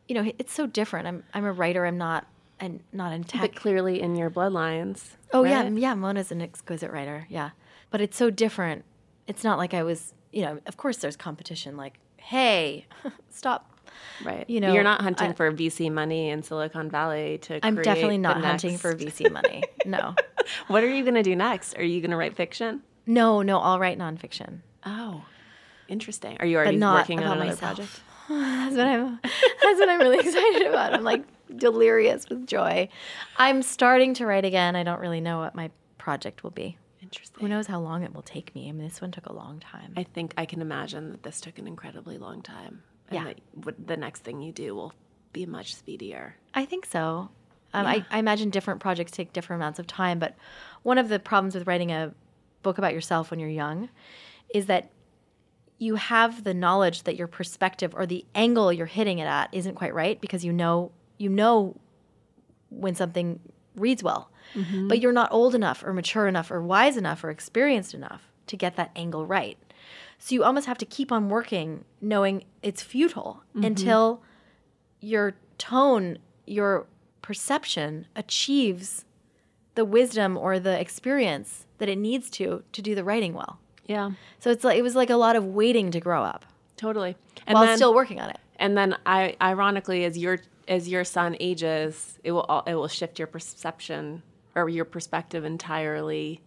[0.08, 1.08] you know it's so different.
[1.08, 1.86] I'm I'm a writer.
[1.86, 2.28] I'm not
[2.60, 3.42] and not in tech.
[3.42, 5.74] but clearly in your bloodlines Oh yeah, right?
[5.74, 5.94] yeah.
[5.96, 7.26] Mona's an exquisite writer.
[7.30, 7.52] Yeah,
[7.92, 8.84] but it's so different.
[9.28, 10.14] It's not like I was.
[10.32, 11.76] You know, of course, there's competition.
[11.78, 12.86] Like, hey,
[13.30, 13.74] stop.
[14.24, 17.76] right You know, you're not hunting I- for vc money in silicon valley to I'm
[17.76, 19.64] definitely not hunting for VC money.
[19.86, 20.16] No,
[20.68, 23.58] what are you going to do next are you going to write fiction no, no.
[23.60, 24.60] I'll write nonfiction.
[24.86, 25.26] oh
[25.88, 27.60] interesting are you already working on another myself.
[27.60, 29.20] project That's what I'm.
[29.24, 30.94] That's what I'm really excited about.
[30.94, 31.24] I'm like
[31.56, 32.90] delirious with joy.
[33.38, 34.76] I'm starting to write again.
[34.76, 36.78] I don't really know what my project will be.
[37.02, 38.70] interesting Who knows how long it will take me?
[38.70, 39.94] I mean, this one took a long time.
[39.98, 42.84] I think I can imagine that this took an incredibly long time.
[43.10, 43.72] And Yeah.
[43.86, 44.94] the next thing you do will
[45.34, 46.36] be much speedier.
[46.54, 47.30] I think so.
[47.74, 50.36] Um, I, I imagine different projects take different amounts of time, but
[50.84, 52.14] one of the problems with writing a
[52.64, 53.90] book about yourself when you're young
[54.54, 54.90] is that
[55.80, 59.76] you have the knowledge that your perspective or the angle you're hitting it at isn't
[59.76, 61.76] quite right because you know you know
[62.70, 63.40] when something
[63.76, 64.88] reads well, mm-hmm.
[64.88, 68.58] but you're not old enough or mature enough or wise enough or experienced enough to
[68.58, 69.58] get that angle right.
[70.18, 73.66] So you almost have to keep on working knowing it's futile mm-hmm.
[73.66, 74.22] until
[75.00, 76.88] your tone, your
[77.22, 79.06] perception achieves
[79.76, 83.60] the wisdom or the experience that it needs to to do the writing well.
[83.90, 86.46] Yeah, So it's like it was like a lot of waiting to grow up
[86.78, 87.18] totally.
[87.46, 88.38] And while still working on it.
[88.58, 92.88] And then, I ironically, as your as your son ages, it will all, it will
[92.88, 94.22] shift your perception
[94.56, 96.42] or your perspective entirely.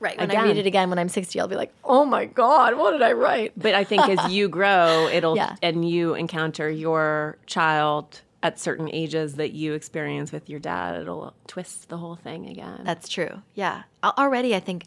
[0.00, 0.18] Right.
[0.18, 2.92] When I read it again when I'm 60, I'll be like, "Oh my god, what
[2.92, 5.56] did I write?" But I think as you grow, it'll Yeah.
[5.62, 11.34] and you encounter your child at certain ages that you experience with your dad, it'll
[11.46, 12.80] twist the whole thing again.
[12.84, 13.42] That's true.
[13.54, 13.82] Yeah.
[14.02, 14.84] Already, I think,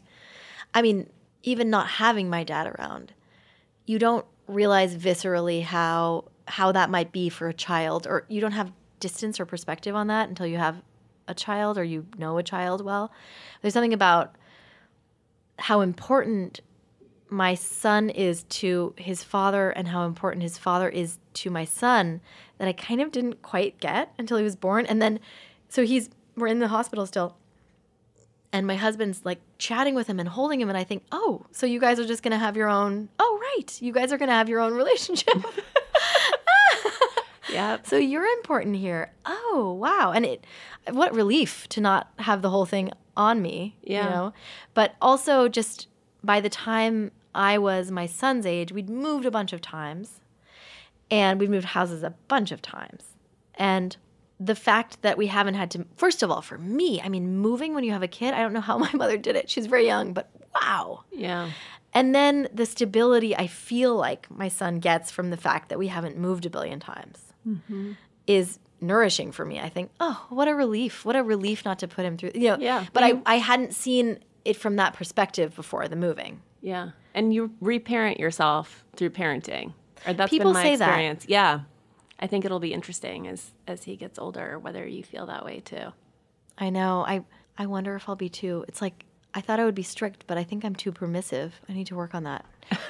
[0.74, 1.08] I mean,
[1.44, 3.12] even not having my dad around,
[3.86, 8.52] you don't realize viscerally how how that might be for a child, or you don't
[8.52, 10.82] have distance or perspective on that until you have
[11.26, 13.10] a child or you know a child well.
[13.62, 14.36] There's something about
[15.58, 16.60] how important
[17.28, 22.20] my son is to his father and how important his father is to my son
[22.58, 24.86] that I kind of didn't quite get until he was born.
[24.86, 25.18] And then,
[25.68, 27.36] so he's, we're in the hospital still.
[28.54, 30.68] And my husband's like chatting with him and holding him.
[30.68, 33.40] And I think, oh, so you guys are just going to have your own, oh,
[33.56, 33.82] right.
[33.82, 35.34] You guys are going to have your own relationship.
[37.52, 37.78] yeah.
[37.82, 39.10] so you're important here.
[39.26, 40.12] Oh, wow.
[40.14, 40.46] And it,
[40.92, 44.04] what relief to not have the whole thing on me, Yeah.
[44.04, 44.32] you know?
[44.72, 45.88] But also just
[46.22, 50.20] by the time I was my son's age, we'd moved a bunch of times
[51.10, 53.02] and we'd moved houses a bunch of times.
[53.56, 53.96] And
[54.40, 57.74] the fact that we haven't had to, first of all, for me, I mean, moving
[57.74, 59.48] when you have a kid, I don't know how my mother did it.
[59.48, 61.04] She's very young, but wow.
[61.12, 61.50] Yeah.
[61.92, 65.86] And then the stability I feel like my son gets from the fact that we
[65.86, 67.92] haven't moved a billion times mm-hmm.
[68.26, 69.60] is nourishing for me.
[69.60, 71.04] I think, oh, what a relief.
[71.04, 72.32] What a relief not to put him through.
[72.34, 72.86] You know, Yeah.
[72.92, 76.42] But You- I, I hadn't seen it from that perspective before the moving.
[76.60, 76.90] Yeah.
[77.14, 79.72] And you reparent yourself through parenting.
[80.06, 80.88] Or that's People been my say that.
[80.88, 81.26] experience.
[81.28, 81.60] Yeah.
[82.20, 85.60] I think it'll be interesting as as he gets older whether you feel that way
[85.60, 85.92] too.
[86.56, 87.04] I know.
[87.06, 87.22] I
[87.58, 88.64] I wonder if I'll be too.
[88.68, 89.04] It's like
[89.34, 91.60] I thought I would be strict, but I think I'm too permissive.
[91.68, 92.44] I need to work on that.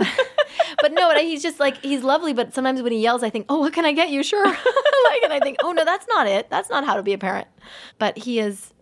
[0.80, 2.32] but no, but he's just like he's lovely.
[2.34, 4.22] But sometimes when he yells, I think, oh, what can I get you?
[4.22, 4.44] Sure.
[4.46, 6.50] like, and I think, oh no, that's not it.
[6.50, 7.48] That's not how to be a parent.
[7.98, 8.72] But he is.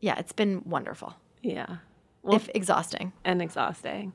[0.00, 1.76] Yeah, it's been wonderful, Yeah.
[2.30, 3.12] if exhausting.
[3.24, 4.14] And exhausting.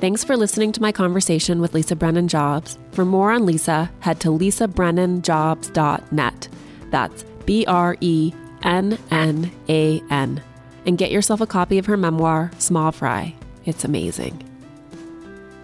[0.00, 2.78] Thanks for listening to my conversation with Lisa Brennan Jobs.
[2.92, 6.48] For more on Lisa, head to lisabrennanjobs.net.
[6.90, 8.32] That's B R E
[8.62, 10.40] N N A N.
[10.86, 13.34] And get yourself a copy of her memoir, Small Fry.
[13.64, 14.44] It's amazing.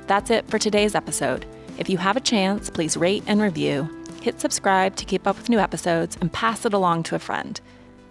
[0.09, 1.47] That's it for today's episode.
[1.79, 3.89] If you have a chance, please rate and review.
[4.21, 7.61] Hit subscribe to keep up with new episodes and pass it along to a friend.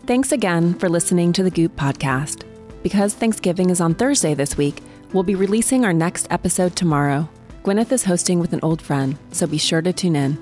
[0.06, 2.46] Thanks again for listening to the Goop podcast.
[2.82, 4.82] Because Thanksgiving is on Thursday this week,
[5.14, 7.30] we'll be releasing our next episode tomorrow.
[7.64, 10.38] Gwyneth is hosting with an old friend, so be sure to tune in.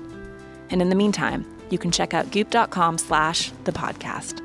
[0.70, 4.40] And in the meantime, you can check out goop.com slash the podcast.